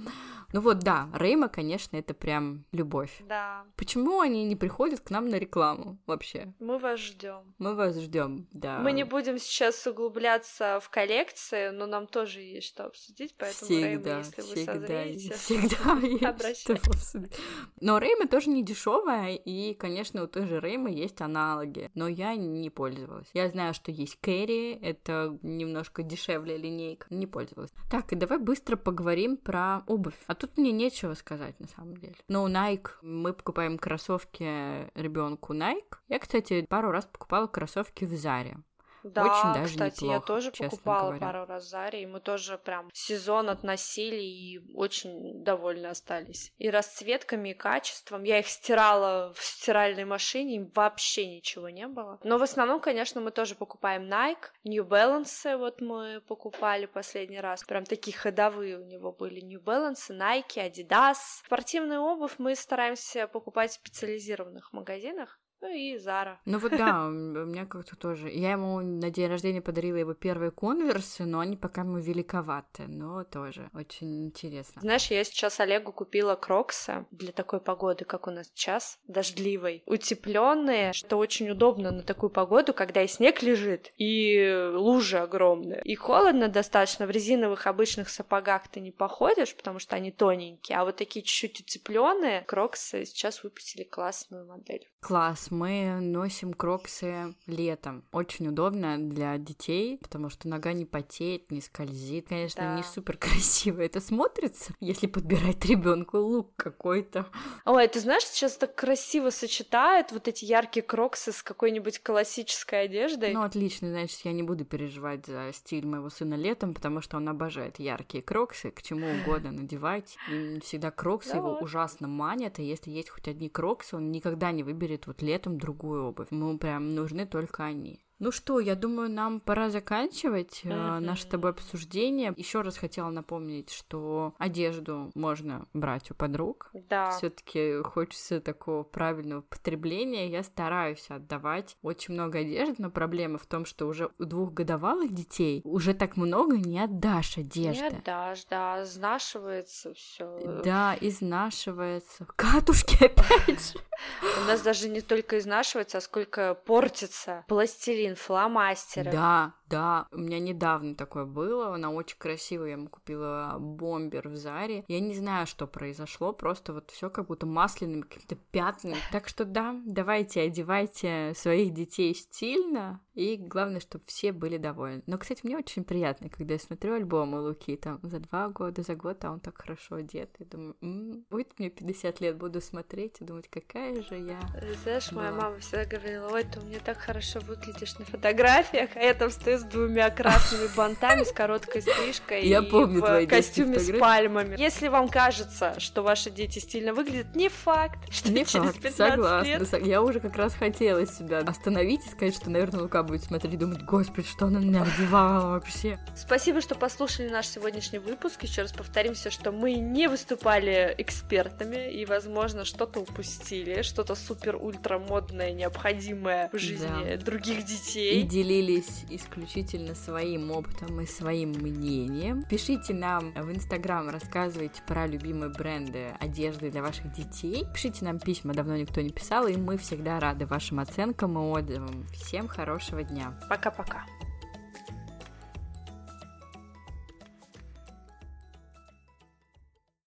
Ну 0.52 0.60
вот, 0.60 0.80
да, 0.80 1.08
Рейма, 1.14 1.48
конечно, 1.48 1.96
это 1.96 2.14
прям 2.14 2.64
любовь. 2.72 3.22
Да. 3.28 3.64
Почему 3.76 4.20
они 4.20 4.44
не 4.44 4.56
приходят 4.56 5.00
к 5.00 5.10
нам 5.10 5.28
на 5.28 5.36
рекламу 5.36 5.98
вообще? 6.06 6.52
Мы 6.58 6.78
вас 6.78 7.00
ждем. 7.00 7.54
Мы 7.58 7.74
вас 7.74 7.98
ждем, 7.98 8.46
да. 8.52 8.78
Мы 8.78 8.92
не 8.92 9.04
будем 9.04 9.38
сейчас 9.38 9.86
углубляться 9.86 10.78
в 10.80 10.90
коллекции, 10.90 11.70
но 11.70 11.86
нам 11.86 12.06
тоже 12.06 12.40
есть 12.40 12.68
что 12.68 12.86
обсудить, 12.86 13.34
поэтому 13.38 13.70
всегда, 13.70 13.88
Рейма, 13.88 14.18
если 14.18 14.42
всегда, 14.42 14.72
вы 14.72 14.80
созреете, 14.80 15.34
всегда 15.34 16.38
есть 16.48 16.60
что 16.60 16.72
обсудить. 16.74 17.32
Но 17.80 17.98
Рейма 17.98 18.28
тоже 18.28 18.50
не 18.50 18.62
дешевая, 18.62 19.34
и, 19.34 19.74
конечно, 19.74 20.22
у 20.22 20.26
той 20.26 20.46
же 20.46 20.60
Реймы 20.60 20.90
есть 20.90 21.20
аналоги, 21.20 21.90
но 21.94 22.08
я 22.08 22.34
не 22.34 22.70
пользовалась. 22.70 23.28
Я 23.34 23.48
знаю, 23.48 23.74
что 23.74 23.90
есть 23.90 24.16
Кэрри, 24.20 24.72
это 24.74 25.38
немножко 25.42 26.02
дешевле 26.02 26.56
линейка, 26.56 27.06
не 27.10 27.26
пользовалась. 27.26 27.72
Так, 27.90 28.12
и 28.12 28.16
давай 28.16 28.31
быстро 28.38 28.76
поговорим 28.76 29.36
про 29.36 29.82
обувь. 29.86 30.18
А 30.26 30.34
тут 30.34 30.56
мне 30.56 30.72
нечего 30.72 31.14
сказать, 31.14 31.58
на 31.60 31.68
самом 31.68 31.96
деле. 31.96 32.14
Но 32.28 32.48
Nike, 32.48 32.90
мы 33.02 33.32
покупаем 33.32 33.78
кроссовки 33.78 34.90
ребенку 34.98 35.54
Nike. 35.54 35.96
Я, 36.08 36.18
кстати, 36.18 36.66
пару 36.68 36.90
раз 36.90 37.06
покупала 37.06 37.46
кроссовки 37.46 38.04
в 38.04 38.14
Заре. 38.14 38.58
Да, 39.04 39.24
Очень 39.24 39.60
даже 39.60 39.72
кстати, 39.72 40.04
неплохо, 40.04 40.14
я 40.14 40.20
тоже 40.20 40.50
покупала 40.52 41.06
говоря. 41.08 41.26
пару 41.26 41.46
раз 41.46 41.68
Заре, 41.68 42.02
и 42.02 42.06
мы 42.06 42.20
тоже 42.20 42.58
прям 42.58 42.90
сезон 42.92 43.50
относили 43.50 44.22
и 44.22 44.60
очень 44.74 45.42
довольны 45.42 45.86
остались. 45.86 46.52
И 46.58 46.70
расцветками, 46.70 47.50
и 47.50 47.54
качеством. 47.54 48.22
Я 48.22 48.38
их 48.38 48.48
стирала 48.48 49.32
в 49.34 49.42
стиральной 49.42 50.04
машине, 50.04 50.56
и 50.56 50.70
вообще 50.74 51.26
ничего 51.26 51.68
не 51.68 51.86
было. 51.86 52.18
Но 52.22 52.38
в 52.38 52.42
основном, 52.42 52.80
конечно, 52.80 53.20
мы 53.20 53.30
тоже 53.30 53.54
покупаем 53.54 54.02
Nike, 54.04 54.50
New 54.64 54.84
Balance, 54.84 55.56
вот 55.56 55.80
мы 55.80 56.20
покупали 56.20 56.86
последний 56.86 57.40
раз. 57.40 57.64
Прям 57.64 57.84
такие 57.84 58.16
ходовые 58.16 58.78
у 58.78 58.84
него 58.84 59.12
были 59.12 59.40
New 59.40 59.60
Balance, 59.60 60.10
Nike, 60.10 60.70
Adidas. 60.70 61.16
Спортивную 61.44 62.00
обувь 62.00 62.34
мы 62.38 62.54
стараемся 62.54 63.26
покупать 63.26 63.70
в 63.70 63.74
специализированных 63.74 64.72
магазинах. 64.72 65.38
Ну 65.62 65.68
и 65.68 65.96
Зара. 65.96 66.40
Ну 66.44 66.58
вот 66.58 66.72
да, 66.76 67.06
у 67.06 67.10
меня 67.10 67.66
как-то 67.66 67.96
тоже. 67.96 68.28
Я 68.28 68.52
ему 68.52 68.80
на 68.80 69.10
день 69.10 69.28
рождения 69.28 69.62
подарила 69.62 69.96
его 69.96 70.12
первые 70.12 70.50
конверсы, 70.50 71.24
но 71.24 71.38
они 71.38 71.56
пока 71.56 71.82
ему 71.82 71.98
великоваты, 71.98 72.88
но 72.88 73.22
тоже 73.22 73.70
очень 73.72 74.24
интересно. 74.24 74.82
Знаешь, 74.82 75.06
я 75.06 75.22
сейчас 75.22 75.60
Олегу 75.60 75.92
купила 75.92 76.34
кроксы 76.34 77.06
для 77.12 77.30
такой 77.30 77.60
погоды, 77.60 78.04
как 78.04 78.26
у 78.26 78.32
нас 78.32 78.48
сейчас, 78.48 78.98
дождливой. 79.06 79.84
Утепленные, 79.86 80.92
что 80.92 81.16
очень 81.16 81.48
удобно 81.48 81.92
на 81.92 82.02
такую 82.02 82.30
погоду, 82.30 82.74
когда 82.74 83.02
и 83.02 83.06
снег 83.06 83.40
лежит, 83.42 83.92
и 83.98 84.68
лужи 84.74 85.18
огромные. 85.18 85.80
И 85.84 85.94
холодно 85.94 86.48
достаточно, 86.48 87.06
в 87.06 87.10
резиновых 87.10 87.68
обычных 87.68 88.08
сапогах 88.08 88.66
ты 88.66 88.80
не 88.80 88.90
походишь, 88.90 89.54
потому 89.54 89.78
что 89.78 89.94
они 89.94 90.10
тоненькие, 90.10 90.78
а 90.78 90.84
вот 90.84 90.96
такие 90.96 91.24
чуть-чуть 91.24 91.60
утепленные 91.60 92.42
кроксы 92.42 93.04
сейчас 93.04 93.44
выпустили 93.44 93.84
классную 93.84 94.44
модель. 94.44 94.88
Класс, 95.00 95.51
мы 95.52 95.98
носим 96.00 96.52
кроксы 96.54 97.34
летом. 97.46 98.04
Очень 98.12 98.48
удобно 98.48 98.98
для 98.98 99.38
детей, 99.38 99.98
потому 99.98 100.30
что 100.30 100.48
нога 100.48 100.72
не 100.72 100.84
потеет, 100.84 101.50
не 101.50 101.60
скользит. 101.60 102.28
Конечно, 102.28 102.62
Да. 102.62 102.76
не 102.76 102.82
супер 102.82 103.16
красиво 103.18 103.80
это 103.82 104.00
смотрится, 104.00 104.72
если 104.80 105.06
подбирать 105.06 105.64
ребенку 105.66 106.18
лук 106.18 106.50
какой-то. 106.56 107.26
Ой, 107.64 107.86
ты 107.88 108.00
знаешь, 108.00 108.24
сейчас 108.24 108.56
так 108.56 108.74
красиво 108.74 109.30
сочетают 109.30 110.10
вот 110.12 110.28
эти 110.28 110.44
яркие 110.44 110.82
кроксы 110.84 111.32
с 111.32 111.42
какой-нибудь 111.42 112.02
классической 112.02 112.84
одеждой. 112.84 113.34
Ну, 113.34 113.42
отлично, 113.42 113.90
значит, 113.90 114.20
я 114.24 114.32
не 114.32 114.42
буду 114.42 114.64
переживать 114.64 115.26
за 115.26 115.50
стиль 115.52 115.86
моего 115.86 116.08
сына 116.08 116.34
летом, 116.34 116.72
потому 116.74 117.00
что 117.02 117.18
он 117.18 117.28
обожает 117.28 117.78
яркие 117.78 118.22
кроксы, 118.22 118.70
к 118.70 118.82
чему 118.82 119.06
угодно 119.20 119.52
надевать. 119.52 120.16
И 120.30 120.60
всегда 120.64 120.90
кроксы 120.90 121.32
Да 121.32 121.36
его 121.38 121.50
вот. 121.50 121.62
ужасно 121.62 122.08
манят, 122.08 122.58
и 122.58 122.62
если 122.64 122.90
есть 122.90 123.10
хоть 123.10 123.28
одни 123.28 123.48
кроксы, 123.48 123.96
он 123.96 124.10
никогда 124.10 124.50
не 124.52 124.62
выберет 124.62 125.06
вот 125.06 125.20
летом 125.22 125.41
другую 125.50 126.04
обувь. 126.04 126.30
Ему 126.30 126.58
прям 126.58 126.94
нужны 126.94 127.26
только 127.26 127.64
они. 127.64 128.04
Ну 128.22 128.30
что, 128.30 128.60
я 128.60 128.76
думаю, 128.76 129.10
нам 129.10 129.40
пора 129.40 129.68
заканчивать 129.68 130.60
Мгм. 130.62 131.04
наше 131.04 131.22
с 131.22 131.26
тобой 131.26 131.50
обсуждение. 131.50 132.32
Еще 132.36 132.60
раз 132.60 132.78
хотела 132.78 133.10
напомнить, 133.10 133.72
что 133.72 134.36
одежду 134.38 135.10
можно 135.16 135.66
брать 135.74 136.12
у 136.12 136.14
подруг. 136.14 136.70
Да. 136.72 137.10
Все-таки 137.10 137.82
хочется 137.82 138.40
такого 138.40 138.84
правильного 138.84 139.40
потребления. 139.40 140.28
Я 140.28 140.44
стараюсь 140.44 141.04
отдавать 141.08 141.76
очень 141.82 142.14
много 142.14 142.38
одежды, 142.38 142.76
но 142.78 142.90
проблема 142.90 143.38
в 143.38 143.46
том, 143.46 143.64
что 143.64 143.88
уже 143.88 144.08
у 144.20 144.24
двухгодовалых 144.24 145.12
детей 145.12 145.60
уже 145.64 145.92
так 145.92 146.16
много 146.16 146.58
не 146.58 146.78
отдашь 146.78 147.38
одежды. 147.38 147.82
Не 147.82 147.88
отдашь, 147.88 148.44
да, 148.44 148.84
изнашивается 148.84 149.94
все. 149.94 150.62
Да, 150.64 150.96
изнашивается. 151.00 152.24
Катушки 152.36 153.02
опять 153.02 153.72
же. 153.72 153.80
У 154.42 154.46
нас 154.46 154.60
даже 154.62 154.88
не 154.88 155.00
только 155.00 155.38
изнашивается, 155.38 155.98
а 155.98 156.00
сколько 156.00 156.54
портится. 156.54 157.44
Пластилин, 157.48 158.11
фломастеры. 158.14 159.10
Да, 159.10 159.54
да, 159.68 160.06
у 160.12 160.18
меня 160.18 160.38
недавно 160.38 160.94
такое 160.94 161.24
было, 161.24 161.74
она 161.74 161.90
очень 161.90 162.18
красивая, 162.18 162.68
я 162.68 162.72
ему 162.74 162.88
купила 162.88 163.56
бомбер 163.58 164.28
в 164.28 164.36
Заре. 164.36 164.84
Я 164.88 165.00
не 165.00 165.14
знаю, 165.14 165.46
что 165.46 165.66
произошло, 165.66 166.32
просто 166.32 166.72
вот 166.72 166.90
все 166.90 167.08
как 167.10 167.26
будто 167.26 167.46
масляными 167.46 168.02
какими-то 168.02 168.36
пятнами. 168.36 168.96
Так 169.12 169.28
что 169.28 169.44
да, 169.44 169.74
давайте 169.86 170.40
одевайте 170.42 171.32
своих 171.36 171.72
детей 171.74 172.14
стильно, 172.14 173.00
и 173.14 173.36
главное, 173.36 173.80
чтобы 173.80 174.04
все 174.06 174.32
были 174.32 174.56
довольны. 174.56 175.02
Но, 175.06 175.18
кстати, 175.18 175.40
мне 175.44 175.56
очень 175.56 175.84
приятно, 175.84 176.28
когда 176.28 176.54
я 176.54 176.60
смотрю 176.60 176.94
альбомы 176.94 177.40
Луки, 177.40 177.76
там, 177.76 178.00
за 178.02 178.20
два 178.20 178.48
года, 178.48 178.82
за 178.82 178.94
год, 178.94 179.24
а 179.24 179.32
он 179.32 179.40
так 179.40 179.60
хорошо 179.60 179.96
одет. 179.96 180.30
Я 180.38 180.46
думаю, 180.46 180.76
«М, 180.80 181.24
будет 181.30 181.58
мне 181.58 181.68
50 181.70 182.20
лет, 182.20 182.36
буду 182.36 182.60
смотреть 182.60 183.20
и 183.20 183.24
думать, 183.24 183.48
какая 183.48 184.02
же 184.02 184.16
я. 184.16 184.40
Знаешь, 184.82 185.12
моя 185.12 185.30
Да. 185.30 185.36
мама 185.36 185.58
всегда 185.58 185.84
говорила, 185.84 186.28
ой, 186.32 186.44
ты 186.44 186.60
у 186.60 186.64
меня 186.64 186.78
так 186.80 186.98
хорошо 186.98 187.40
выглядишь 187.40 187.98
на 188.02 188.10
фотографиях, 188.10 188.90
а 188.94 189.00
я 189.00 189.14
там 189.14 189.30
стою 189.30 189.58
с 189.58 189.62
двумя 189.62 190.10
красными 190.10 190.68
бантами, 190.76 191.24
с 191.24 191.32
короткой 191.32 191.82
стрижкой 191.82 192.46
Я 192.46 192.58
и 192.58 192.70
помню 192.70 193.00
в 193.00 193.26
костюме 193.26 193.78
с 193.78 193.98
пальмами. 193.98 194.56
Если 194.58 194.88
вам 194.88 195.08
кажется, 195.08 195.78
что 195.78 196.02
ваши 196.02 196.30
дети 196.30 196.58
стильно 196.58 196.92
выглядят, 196.92 197.34
не 197.34 197.48
факт, 197.48 197.98
что 198.12 198.30
Не 198.30 198.44
через 198.44 198.66
факт, 198.66 198.80
15 198.82 198.96
согласна. 198.96 199.46
лет 199.48 199.68
со- 199.68 199.78
Я 199.78 200.02
уже 200.02 200.20
как 200.20 200.36
раз 200.36 200.54
хотела 200.54 201.06
себя 201.06 201.38
остановить 201.38 202.04
и 202.06 202.10
сказать, 202.10 202.34
что, 202.34 202.50
наверное, 202.50 202.80
Лука 202.82 203.02
будет 203.02 203.24
смотреть 203.24 203.54
и 203.54 203.56
думать, 203.56 203.82
господи, 203.82 204.26
что 204.28 204.46
она 204.46 204.60
на 204.60 204.64
меня 204.64 204.82
одевала 204.82 205.50
вообще. 205.52 205.98
Спасибо, 206.16 206.60
что 206.60 206.74
послушали 206.74 207.28
наш 207.28 207.46
сегодняшний 207.46 207.98
выпуск. 207.98 208.42
Еще 208.42 208.62
раз 208.62 208.72
повторимся, 208.72 209.30
что 209.30 209.52
мы 209.52 209.74
не 209.74 210.08
выступали 210.08 210.94
экспертами 210.98 211.90
и, 211.92 212.04
возможно, 212.06 212.64
что-то 212.64 213.00
упустили, 213.00 213.82
что-то 213.82 214.14
супер-ультра 214.14 214.98
модное, 214.98 215.52
необходимое 215.52 216.50
в 216.52 216.58
жизни 216.58 217.16
других 217.16 217.60
И 217.60 217.62
детей. 217.86 218.22
делились 218.22 219.04
исключительно 219.10 219.94
своим 219.94 220.50
опытом 220.50 221.00
и 221.00 221.06
своим 221.06 221.50
мнением. 221.50 222.42
Пишите 222.44 222.94
нам 222.94 223.32
в 223.32 223.52
Инстаграм, 223.52 224.08
рассказывайте 224.08 224.82
про 224.86 225.06
любимые 225.06 225.50
бренды 225.50 226.14
одежды 226.20 226.70
для 226.70 226.82
ваших 226.82 227.12
детей. 227.12 227.66
Пишите 227.74 228.04
нам 228.04 228.18
письма, 228.18 228.54
давно 228.54 228.76
никто 228.76 229.00
не 229.00 229.10
писал, 229.10 229.46
и 229.46 229.56
мы 229.56 229.78
всегда 229.78 230.20
рады 230.20 230.46
вашим 230.46 230.80
оценкам 230.80 231.38
и 231.38 231.40
отзывам. 231.40 232.06
Всем 232.12 232.48
хорошего 232.48 233.02
дня! 233.02 233.38
Пока-пока. 233.48 234.04